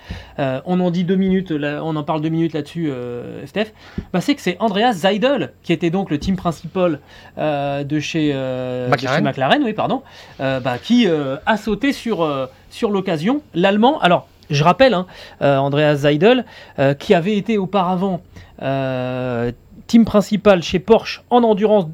Euh, 0.40 0.60
on 0.64 0.80
en 0.80 0.90
dit 0.90 1.04
deux 1.04 1.14
minutes, 1.14 1.52
là, 1.52 1.80
on 1.84 1.94
en 1.94 2.02
parle 2.02 2.20
deux 2.20 2.30
minutes 2.30 2.54
là-dessus, 2.54 2.90
euh, 2.90 3.46
Steph. 3.46 3.68
Bah, 4.12 4.20
c'est 4.20 4.34
que 4.34 4.40
c'est 4.40 4.56
Andreas 4.58 4.94
Seidel 4.94 5.52
qui 5.62 5.72
était 5.72 5.90
donc 5.90 6.10
le 6.10 6.18
team 6.18 6.34
principal 6.34 6.98
euh, 7.36 7.84
de, 7.84 8.00
chez, 8.00 8.32
de 8.32 8.88
McLaren. 8.90 9.18
chez 9.18 9.22
McLaren, 9.22 9.62
oui, 9.62 9.72
pardon, 9.72 10.02
bah, 10.38 10.78
qui 10.82 11.06
a 11.06 11.56
sauté 11.56 11.92
sur, 11.92 12.48
sur 12.70 12.90
l'occasion. 12.90 13.42
L'Allemand, 13.54 14.00
alors. 14.00 14.26
Je 14.50 14.64
rappelle, 14.64 14.94
hein, 14.94 15.06
euh, 15.42 15.58
Andreas 15.58 15.98
Seidel, 15.98 16.44
euh, 16.78 16.94
qui 16.94 17.14
avait 17.14 17.36
été 17.36 17.58
auparavant 17.58 18.22
euh, 18.62 19.52
team 19.86 20.04
principal 20.04 20.62
chez 20.62 20.78
Porsche 20.78 21.22
en 21.30 21.42
endurance 21.42 21.86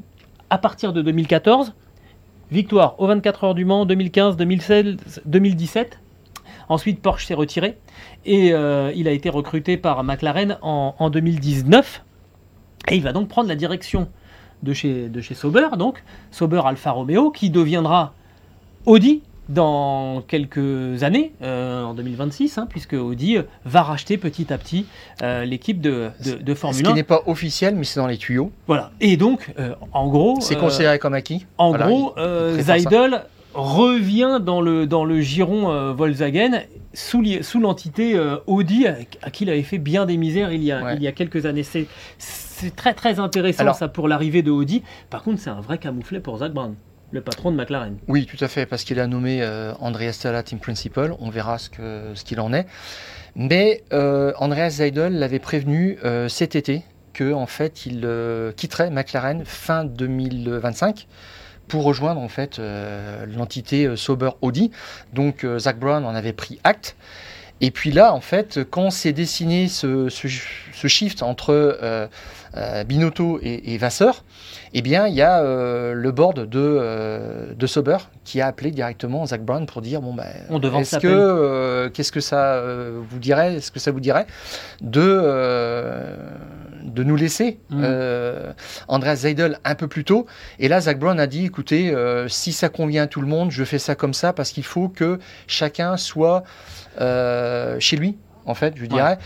à 0.49 0.57
partir 0.57 0.93
de 0.93 1.01
2014. 1.01 1.73
Victoire 2.51 2.99
aux 2.99 3.07
24 3.07 3.43
heures 3.43 3.55
du 3.55 3.65
Mans 3.65 3.85
2015, 3.85 4.37
2016, 4.37 4.97
2017. 5.25 5.99
Ensuite, 6.69 7.01
Porsche 7.01 7.25
s'est 7.25 7.33
retiré 7.33 7.77
et 8.25 8.49
il 8.49 9.07
a 9.07 9.11
été 9.11 9.29
recruté 9.29 9.77
par 9.77 10.03
McLaren 10.03 10.57
en, 10.61 10.95
en 10.97 11.09
2019. 11.09 12.03
Et 12.89 12.95
il 12.95 13.01
va 13.01 13.13
donc 13.13 13.27
prendre 13.27 13.49
la 13.49 13.55
direction 13.55 14.07
de 14.61 14.73
chez, 14.73 15.09
de 15.09 15.21
chez 15.21 15.33
Sauber, 15.33 15.69
donc 15.77 16.03
Sauber 16.31 16.61
Alfa 16.65 16.91
Romeo, 16.91 17.31
qui 17.31 17.49
deviendra 17.49 18.13
Audi 18.85 19.23
dans 19.49 20.21
quelques 20.27 21.03
années, 21.03 21.33
euh, 21.41 21.83
en 21.83 21.93
2026, 21.93 22.57
hein, 22.57 22.67
puisque 22.69 22.93
Audi 22.93 23.37
euh, 23.37 23.43
va 23.65 23.83
racheter 23.83 24.17
petit 24.17 24.51
à 24.51 24.57
petit 24.57 24.85
euh, 25.21 25.45
l'équipe 25.45 25.79
de, 25.81 26.09
de, 26.25 26.33
de 26.41 26.53
Ce 26.53 26.59
Formule 26.59 26.83
qui 26.83 26.91
1. 26.91 26.95
n'est 26.95 27.03
pas 27.03 27.21
officiel, 27.27 27.75
mais 27.75 27.83
c'est 27.83 27.99
dans 27.99 28.07
les 28.07 28.17
tuyaux. 28.17 28.51
Voilà. 28.67 28.91
Et 29.01 29.17
donc, 29.17 29.53
euh, 29.59 29.75
en 29.93 30.07
gros, 30.07 30.39
C'est 30.41 30.57
considéré 30.57 30.99
comme 30.99 31.13
acquis. 31.13 31.45
en 31.57 31.69
Voilà, 31.69 31.87
gros. 31.87 32.13
Seidel 32.61 33.23
revient 33.53 34.39
dans 34.41 34.59
le, 34.61 34.85
dans 34.85 35.05
le 35.05 35.21
giron 35.21 35.93
Volkswagen 35.93 36.61
sous, 36.93 37.23
sous 37.41 37.59
l'entité 37.59 38.19
Audi 38.47 38.85
à, 38.87 39.29
qui 39.29 39.43
il 39.45 39.49
avait 39.49 39.63
fait 39.63 39.77
bien 39.77 40.05
des 40.05 40.17
misères 40.17 40.51
il 40.51 40.61
y 40.63 40.71
a, 40.73 40.83
Ouais. 40.83 40.95
il 40.97 41.03
y 41.03 41.07
a 41.07 41.11
quelques 41.13 41.45
années. 41.45 41.63
C'est, 41.63 41.87
c'est 42.17 42.75
très 42.75 42.93
très 42.93 43.19
intéressant 43.19 43.61
Alors- 43.61 43.75
ça 43.75 43.87
pour 43.87 44.07
l'arrivée 44.09 44.41
de 44.41 44.51
Audi. 44.51 44.83
Par 45.09 45.23
contre, 45.23 45.39
c'est 45.39 45.49
un 45.49 45.61
vrai 45.61 45.77
camouflet 45.77 46.19
pour 46.19 46.37
Zach 46.39 46.51
Brown, 46.51 46.75
le 47.15 47.21
patron 47.21 47.51
de 47.51 47.55
McLaren. 47.55 47.97
Oui, 48.07 48.27
tout 48.27 48.43
à 48.43 48.47
fait, 48.47 48.67
parce 48.67 48.83
qu'il 48.83 48.99
a 48.99 49.07
nommé 49.07 49.41
euh, 49.41 49.73
Andreas 49.79 50.13
Stella 50.13 50.43
team 50.43 50.59
principal. 50.59 51.15
On 51.19 51.29
verra 51.31 51.57
ce 51.57 52.23
qu'il 52.23 52.39
en 52.39 52.53
est. 52.53 52.67
Mais 53.35 53.83
euh, 53.91 54.33
Andreas 54.37 54.71
Seidel 54.71 55.17
l'avait 55.17 55.39
prévenu 55.39 55.97
euh, 56.03 56.29
cet 56.29 56.55
été 56.55 56.83
que 57.13 57.33
en 57.33 57.45
fait 57.45 57.85
il 57.85 58.05
quitterait 58.57 58.89
McLaren 58.89 59.45
fin 59.45 59.85
2025 59.85 61.07
pour 61.69 61.83
rejoindre 61.83 62.19
en 62.19 62.27
fait 62.27 62.59
l'entité 62.59 63.95
Sauber 63.95 64.31
Audi. 64.41 64.69
Donc 65.13 65.47
Zach 65.57 65.79
Brown 65.79 66.03
en 66.03 66.13
avait 66.13 66.33
pris 66.33 66.59
acte. 66.65 66.97
Et 67.61 67.71
puis 67.71 67.91
là, 67.91 68.13
en 68.13 68.19
fait, 68.19 68.59
quand 68.69 68.89
s'est 68.89 69.13
dessiné 69.13 69.69
ce, 69.69 70.09
ce, 70.09 70.27
ce 70.73 70.87
shift 70.87 71.23
entre 71.23 71.51
euh, 71.51 72.07
euh, 72.57 72.83
Binotto 72.83 73.39
et, 73.41 73.73
et 73.73 73.77
Vasseur, 73.77 74.25
eh 74.73 74.81
bien, 74.81 75.07
il 75.07 75.15
y 75.15 75.21
a 75.21 75.41
euh, 75.41 75.93
le 75.93 76.11
board 76.11 76.49
de, 76.49 77.53
de 77.57 77.67
Sauber 77.67 77.97
qui 78.25 78.41
a 78.41 78.47
appelé 78.47 78.71
directement 78.71 79.25
Zach 79.25 79.41
Brown 79.41 79.65
pour 79.65 79.81
dire 79.81 80.01
bon, 80.01 80.13
ben, 80.13 80.25
On 80.49 80.59
devance 80.59 80.93
est-ce 80.93 80.99
que 80.99 81.87
qu'est-ce 81.93 82.11
que 82.11 82.19
ça 82.19 82.61
vous 83.09 83.19
dirait, 83.19 83.55
est-ce 83.55 83.71
que 83.71 83.79
ça 83.79 83.91
vous 83.91 84.01
dirait 84.01 84.27
de 84.81 84.99
de 86.95 87.03
nous 87.03 87.15
laisser 87.15 87.59
Mm. 87.69 87.81
euh, 87.83 88.53
Andreas 88.87 89.17
Seidel 89.17 89.59
un 89.63 89.75
peu 89.75 89.87
plus 89.87 90.03
tôt. 90.03 90.25
Et 90.59 90.67
là, 90.67 90.81
Zach 90.81 90.97
Brown 90.97 91.19
a 91.19 91.27
dit 91.27 91.45
écoutez, 91.45 91.93
euh, 91.93 92.27
si 92.27 92.53
ça 92.53 92.69
convient 92.69 93.03
à 93.03 93.07
tout 93.07 93.21
le 93.21 93.27
monde, 93.27 93.51
je 93.51 93.63
fais 93.63 93.79
ça 93.79 93.93
comme 93.95 94.13
ça 94.13 94.33
parce 94.33 94.51
qu'il 94.51 94.63
faut 94.63 94.89
que 94.89 95.19
chacun 95.47 95.97
soit 95.97 96.43
euh, 97.01 97.77
chez 97.79 97.97
lui. 97.97 98.17
En 98.47 98.53
fait, 98.53 98.75
je 98.77 98.85
dirais, 98.85 99.17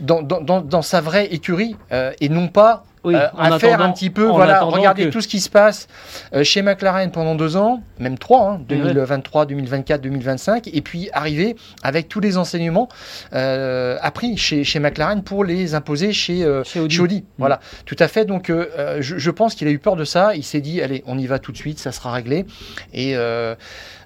dans, 0.00 0.22
dans, 0.22 0.40
dans, 0.40 0.60
dans 0.60 0.82
sa 0.82 1.00
vraie 1.00 1.26
écurie 1.26 1.76
et 2.20 2.28
non 2.28 2.48
pas 2.48 2.84
Oui, 3.02 3.14
euh, 3.14 3.28
à 3.38 3.58
faire 3.58 3.80
un 3.80 3.92
petit 3.92 4.10
peu, 4.10 4.24
voilà, 4.24 4.60
regardez 4.60 5.04
que- 5.06 5.08
tout 5.10 5.20
ce 5.22 5.28
qui 5.28 5.40
se 5.40 5.48
passe 5.48 5.88
euh, 6.34 6.44
chez 6.44 6.60
McLaren 6.60 7.10
pendant 7.10 7.34
deux 7.34 7.56
ans, 7.56 7.82
même 7.98 8.18
trois, 8.18 8.50
hein, 8.50 8.56
Oui, 8.70 8.76
oui. 8.76 8.82
2023, 8.92 9.46
2024, 9.46 10.00
2025, 10.02 10.68
et 10.72 10.82
puis 10.82 11.08
arriver 11.14 11.56
avec 11.82 12.08
tous 12.08 12.20
les 12.20 12.36
enseignements 12.36 12.88
euh, 13.32 13.96
appris 14.02 14.36
chez, 14.36 14.64
chez 14.64 14.80
McLaren 14.80 15.22
pour 15.22 15.44
les 15.44 15.74
imposer 15.74 16.12
chez, 16.12 16.46
Chez 16.64 16.80
Audi. 16.80 16.94
chez 16.96 17.00
Audi. 17.02 17.24
Voilà, 17.38 17.60
tout 17.86 17.96
à 17.98 18.06
fait. 18.08 18.24
Donc, 18.26 18.50
je, 18.50 19.00
je 19.18 19.30
pense 19.30 19.54
qu'il 19.54 19.66
a 19.66 19.70
eu 19.70 19.78
peur 19.78 19.96
de 19.96 20.04
ça. 20.04 20.34
Il 20.34 20.44
s'est 20.44 20.60
dit, 20.60 20.82
allez, 20.82 21.02
on 21.06 21.16
y 21.18 21.26
va 21.26 21.38
tout 21.38 21.52
de 21.52 21.56
suite, 21.56 21.78
ça 21.78 21.92
sera 21.92 22.12
réglé. 22.12 22.44
Et 22.92 23.14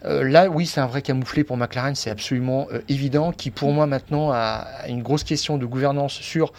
là, 0.05 0.47
oui, 0.49 0.67
c'est 0.67 0.81
un 0.81 0.87
vrai 0.87 1.03
camouflet 1.03 1.43
pour 1.45 1.57
McLaren, 1.57 1.95
c'est 1.95 2.11
absolument 2.11 2.69
évident. 2.89 3.33
Qui, 3.33 3.51
pour 3.51 3.73
moi, 3.73 3.87
maintenant, 3.87 4.31
a 4.33 4.67
une 4.89 5.03
grosse 5.03 5.25
question 5.25 5.59
de 5.59 5.67
gouvernance 5.67 6.13
sur 6.13 6.53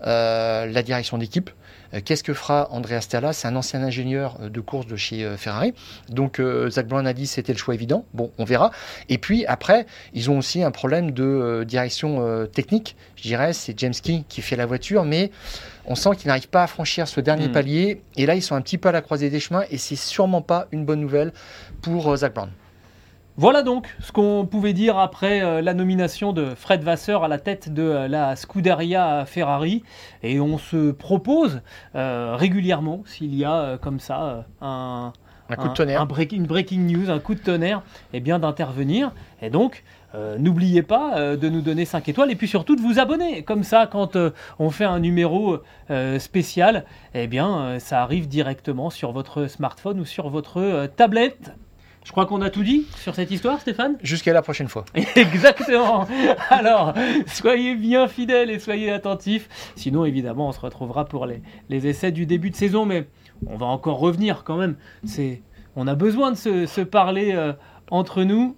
la 0.00 0.82
direction 0.82 1.18
d'équipe. 1.18 1.50
Euh, 1.94 2.00
Qu'est-ce 2.04 2.22
que 2.22 2.34
fera 2.34 2.68
Andrea 2.70 3.00
Stella 3.00 3.32
C'est 3.32 3.48
un 3.48 3.56
ancien 3.56 3.82
ingénieur 3.82 4.36
euh, 4.40 4.48
de 4.50 4.60
course 4.60 4.86
de 4.86 4.96
chez 4.96 5.24
euh, 5.24 5.36
Ferrari. 5.36 5.72
Donc 6.10 6.38
euh, 6.38 6.68
Zach 6.70 6.86
Brown 6.86 7.06
a 7.06 7.12
dit 7.12 7.26
c'était 7.26 7.52
le 7.52 7.58
choix 7.58 7.74
évident. 7.74 8.04
Bon, 8.12 8.30
on 8.38 8.44
verra. 8.44 8.70
Et 9.08 9.18
puis 9.18 9.46
après, 9.46 9.86
ils 10.12 10.30
ont 10.30 10.38
aussi 10.38 10.62
un 10.62 10.70
problème 10.70 11.12
de 11.12 11.24
euh, 11.24 11.64
direction 11.64 12.18
euh, 12.20 12.46
technique. 12.46 12.96
Je 13.16 13.22
dirais, 13.22 13.52
c'est 13.52 13.78
James 13.78 13.94
Key 13.94 14.24
qui 14.28 14.42
fait 14.42 14.56
la 14.56 14.66
voiture, 14.66 15.04
mais 15.04 15.30
on 15.86 15.94
sent 15.94 16.10
qu'il 16.18 16.28
n'arrive 16.28 16.48
pas 16.48 16.62
à 16.62 16.66
franchir 16.66 17.08
ce 17.08 17.20
dernier 17.20 17.48
Mm. 17.48 17.52
palier. 17.52 18.02
Et 18.16 18.26
là, 18.26 18.34
ils 18.34 18.42
sont 18.42 18.54
un 18.54 18.60
petit 18.60 18.76
peu 18.78 18.90
à 18.90 18.92
la 18.92 19.00
croisée 19.00 19.30
des 19.30 19.40
chemins, 19.40 19.64
et 19.70 19.78
c'est 19.78 19.96
sûrement 19.96 20.42
pas 20.42 20.68
une 20.72 20.84
bonne 20.84 21.00
nouvelle 21.00 21.32
pour 21.80 22.12
euh, 22.12 22.16
Zach 22.16 22.34
Brown. 22.34 22.50
Voilà 23.40 23.62
donc 23.62 23.94
ce 24.00 24.10
qu'on 24.10 24.46
pouvait 24.50 24.72
dire 24.72 24.98
après 24.98 25.40
euh, 25.42 25.62
la 25.62 25.72
nomination 25.72 26.32
de 26.32 26.56
Fred 26.56 26.82
Vasseur 26.82 27.22
à 27.22 27.28
la 27.28 27.38
tête 27.38 27.72
de 27.72 27.82
euh, 27.82 28.08
la 28.08 28.34
Scuderia 28.34 29.24
Ferrari. 29.26 29.84
Et 30.24 30.40
on 30.40 30.58
se 30.58 30.90
propose 30.90 31.60
euh, 31.94 32.34
régulièrement, 32.36 33.02
s'il 33.06 33.32
y 33.36 33.44
a 33.44 33.78
comme 33.80 34.00
ça 34.00 34.44
un, 34.60 35.12
Un 35.48 35.54
coup 35.54 35.68
de 35.68 35.72
tonnerre. 35.74 36.02
un 36.02 36.06
break- 36.06 36.32
une 36.32 36.46
breaking 36.46 36.80
news, 36.92 37.10
un 37.10 37.20
coup 37.20 37.36
de 37.36 37.40
tonnerre, 37.40 37.82
et 38.12 38.18
bien 38.18 38.40
d'intervenir. 38.40 39.12
Et 39.40 39.50
donc, 39.50 39.84
euh, 40.16 40.36
n'oubliez 40.36 40.82
pas 40.82 41.16
euh, 41.16 41.36
de 41.36 41.48
nous 41.48 41.60
donner 41.60 41.84
5 41.84 42.08
étoiles 42.08 42.32
et 42.32 42.34
puis 42.34 42.48
surtout 42.48 42.74
de 42.74 42.80
vous 42.80 42.98
abonner. 42.98 43.44
Comme 43.44 43.62
ça, 43.62 43.86
quand 43.86 44.16
euh, 44.16 44.30
on 44.58 44.70
fait 44.70 44.84
un 44.84 44.98
numéro 44.98 45.58
spécial, 46.18 46.84
eh 47.14 47.28
bien, 47.28 47.78
ça 47.78 48.02
arrive 48.02 48.26
directement 48.26 48.90
sur 48.90 49.12
votre 49.12 49.46
smartphone 49.46 50.00
ou 50.00 50.04
sur 50.04 50.28
votre 50.28 50.86
tablette. 50.96 51.52
Je 52.08 52.12
crois 52.12 52.24
qu'on 52.24 52.40
a 52.40 52.48
tout 52.48 52.62
dit 52.62 52.86
sur 52.96 53.14
cette 53.14 53.30
histoire, 53.30 53.60
Stéphane 53.60 53.98
Jusqu'à 54.02 54.32
la 54.32 54.40
prochaine 54.40 54.68
fois. 54.68 54.86
Exactement. 55.14 56.06
Alors, 56.48 56.94
soyez 57.26 57.74
bien 57.74 58.08
fidèles 58.08 58.48
et 58.48 58.58
soyez 58.58 58.90
attentifs. 58.90 59.46
Sinon, 59.76 60.06
évidemment, 60.06 60.48
on 60.48 60.52
se 60.52 60.58
retrouvera 60.60 61.04
pour 61.04 61.26
les, 61.26 61.42
les 61.68 61.86
essais 61.86 62.10
du 62.10 62.24
début 62.24 62.48
de 62.48 62.56
saison, 62.56 62.86
mais 62.86 63.08
on 63.46 63.58
va 63.58 63.66
encore 63.66 63.98
revenir 63.98 64.42
quand 64.44 64.56
même. 64.56 64.76
C'est, 65.04 65.42
on 65.76 65.86
a 65.86 65.94
besoin 65.94 66.30
de 66.30 66.36
se, 66.38 66.64
se 66.64 66.80
parler 66.80 67.32
euh, 67.34 67.52
entre 67.90 68.22
nous. 68.22 68.56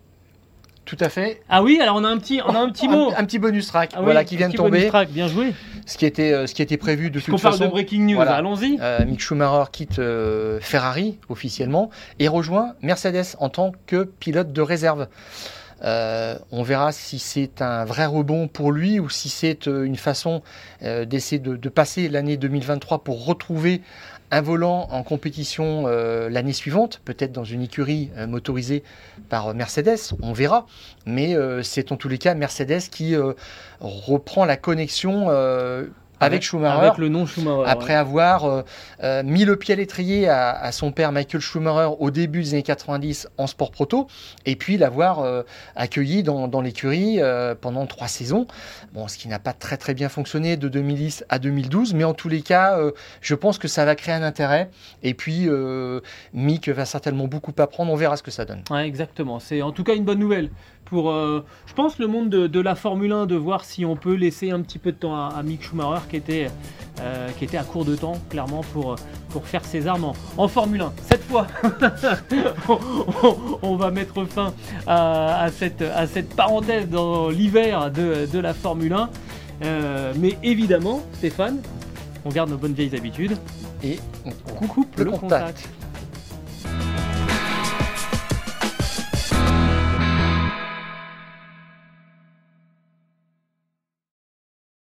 Tout 0.85 0.97
à 1.01 1.09
fait. 1.09 1.43
Ah 1.49 1.65
oui, 1.65 1.81
alors 1.83 1.97
on 1.97 2.05
a 2.05 2.09
un 2.09 2.19
petit, 2.19 2.41
on 2.47 2.55
a 2.55 2.59
un 2.61 2.71
petit 2.71 2.87
mot. 2.89 3.11
Un, 3.11 3.17
un 3.17 3.25
petit 3.25 3.41
bonus 3.41 3.67
track, 3.67 3.91
Ah 3.95 3.99
oui, 3.99 4.05
voilà, 4.05 4.23
qui 4.23 4.37
vient 4.37 4.47
de 4.47 4.53
petit 4.53 4.63
bonus 4.63 4.79
tomber. 4.79 4.89
track, 4.89 5.11
bien 5.11 5.27
joué. 5.27 5.55
Ce 5.91 5.99
qui 5.99 6.07
était, 6.07 6.33
euh, 6.33 6.47
ce 6.47 6.55
qui 6.55 6.63
était 6.63 6.77
prévu 6.77 7.11
de 7.11 7.19
toute 7.19 7.41
parle 7.43 7.55
façon. 7.55 7.65
de 7.65 7.71
breaking 7.71 8.07
news, 8.07 8.15
Voilà. 8.15 8.37
allons-y. 8.37 8.79
Euh, 8.81 9.05
Mick 9.05 9.21
Schumacher 9.21 9.73
quitte 9.73 9.99
euh, 9.99 10.61
Ferrari 10.61 11.19
officiellement 11.29 11.91
et 12.21 12.29
rejoint 12.29 12.75
Mercedes 12.81 13.35
en 13.41 13.49
tant 13.49 13.73
que 13.89 14.05
pilote 14.05 14.53
de 14.53 14.63
réserve. 14.63 15.09
on 15.83 16.63
verra 16.63 16.93
si 16.93 17.19
c'est 17.19 17.61
un 17.61 17.85
vrai 17.85 18.07
rebond 18.07 18.47
pour 18.47 18.71
lui 18.71 19.01
ou 19.01 19.09
si 19.09 19.29
c'est 19.29 19.67
une 19.67 19.97
façon 19.97 20.43
d'essayer 20.81 21.41
de, 21.41 21.57
de, 21.57 21.69
passer 21.69 22.09
l'année 22.09 22.37
2023 22.37 23.03
pour 23.03 23.25
retrouver 23.27 23.81
un 24.31 24.41
volant 24.41 24.89
en 24.91 25.03
compétition 25.03 25.85
euh, 25.87 26.29
l'année 26.29 26.53
suivante, 26.53 27.01
peut-être 27.05 27.33
dans 27.33 27.45
une 27.45 27.63
écurie 27.63 28.11
euh, 28.17 28.27
motorisée 28.27 28.83
par 29.29 29.55
Mercedes, 29.55 30.15
on 30.23 30.33
verra. 30.33 30.67
Mais 31.07 31.35
euh, 31.35 31.63
c'est 31.63 31.93
en 31.93 31.97
tous 31.97 32.09
les 32.09 32.19
cas 32.19 32.35
Mercedes 32.35 32.83
qui 32.91 33.15
reprend 33.81 34.45
la 34.45 34.57
connexion 34.57 35.29
avec, 36.21 36.43
Schumacher. 36.43 36.87
Avec 36.87 36.99
le 36.99 37.09
nom 37.09 37.27
Schumacher. 37.27 37.65
Après 37.67 37.95
avoir 37.95 38.45
euh, 38.45 38.63
euh, 39.03 39.23
mis 39.23 39.45
le 39.45 39.57
pied 39.57 39.75
à 39.75 39.77
l'étrier 39.77 40.29
à, 40.29 40.71
son 40.73 40.93
père 40.93 41.13
Michael 41.13 41.41
Schumacher 41.41 41.95
au 41.99 42.11
début 42.11 42.43
des 42.43 42.55
années 42.55 42.63
90 42.63 43.29
en 43.39 43.47
sport 43.47 43.71
proto, 43.71 44.07
et 44.47 44.57
puis 44.57 44.77
l'avoir 44.77 45.21
euh, 45.21 45.43
accueilli 45.77 46.23
dans, 46.23 46.49
dans 46.49 46.61
l'écurie 46.61 47.19
pendant 47.61 47.87
trois 47.87 48.09
saisons. 48.09 48.47
Bon, 48.93 49.09
ce 49.09 49.17
qui 49.17 49.29
n'a 49.29 49.39
pas 49.39 49.53
très 49.53 49.77
très 49.77 49.95
bien 49.95 50.09
fonctionné 50.09 50.57
de 50.57 50.69
2010 50.69 51.25
à 51.29 51.39
2012, 51.39 51.95
mais 51.95 52.05
en 52.05 52.15
tous 52.15 52.29
les 52.29 52.43
cas, 52.43 52.79
je 53.21 53.35
pense 53.35 53.59
que 53.59 53.69
ça 53.69 53.85
va 53.85 53.95
créer 53.95 54.15
un 54.15 54.23
intérêt. 54.23 54.71
Et 55.03 55.15
puis, 55.15 55.49
Mick 56.33 56.69
va 56.69 56.85
certainement 56.85 57.27
beaucoup 57.27 57.53
apprendre. 57.59 57.93
On 57.93 57.97
verra 57.97 58.17
ce 58.17 58.23
que 58.23 58.31
ça 58.31 58.45
donne. 58.45 58.63
Ouais, 58.71 58.87
exactement. 58.87 59.41
C'est 59.41 59.63
en 59.63 59.73
tout 59.73 59.85
cas 59.85 59.95
une 59.95 60.05
bonne 60.05 60.19
nouvelle 60.19 60.51
pour, 60.91 61.11
euh, 61.11 61.45
je 61.67 61.73
pense, 61.73 61.99
le 62.01 62.09
monde 62.09 62.29
de, 62.29 62.61
la 62.61 62.75
Formule 62.75 63.13
1, 63.13 63.27
de 63.27 63.37
voir 63.37 63.65
si 63.65 63.85
on 63.87 63.95
peut 63.95 64.15
laisser 64.15 64.51
un 64.51 64.61
petit 64.61 64.79
peu 64.79 64.91
de 64.91 64.97
temps 64.97 65.15
à, 65.15 65.41
Mick 65.45 65.63
Schumacher 65.63 66.03
qui 66.11 66.17
était, 66.17 66.49
euh, 67.01 67.29
qui 67.39 67.45
était 67.45 67.57
à 67.57 67.63
court 67.63 67.85
de 67.85 67.95
temps, 67.95 68.19
clairement, 68.29 68.63
pour, 68.73 68.97
pour 69.31 69.47
faire 69.47 69.65
ses 69.65 69.87
armes 69.87 70.13
en, 70.37 70.49
Formule 70.49 70.81
1. 70.83 70.93
Cette 71.09 71.23
fois, 71.23 71.47
on, 73.63 73.77
va 73.77 73.93
mettre 73.93 74.25
fin 74.25 74.53
à, 74.89 75.47
cette, 75.53 75.83
à 75.83 76.09
cette 76.09 76.35
parenthèse 76.35 76.89
dans 76.89 77.31
l'hiver 77.31 77.93
de, 77.93 78.39
la 78.39 78.53
Formule 78.53 78.93
1. 78.93 79.11
Euh, 79.63 80.13
mais 80.19 80.37
évidemment, 80.43 81.03
Stéphane, 81.15 81.61
on 82.25 82.31
garde 82.31 82.51
nos 82.51 82.57
bonnes 82.57 82.75
vieilles 82.75 82.97
habitudes 82.97 83.37
et 83.85 84.01
on 84.61 84.67
coupe 84.67 84.99
le, 84.99 85.13
contact. 85.13 85.69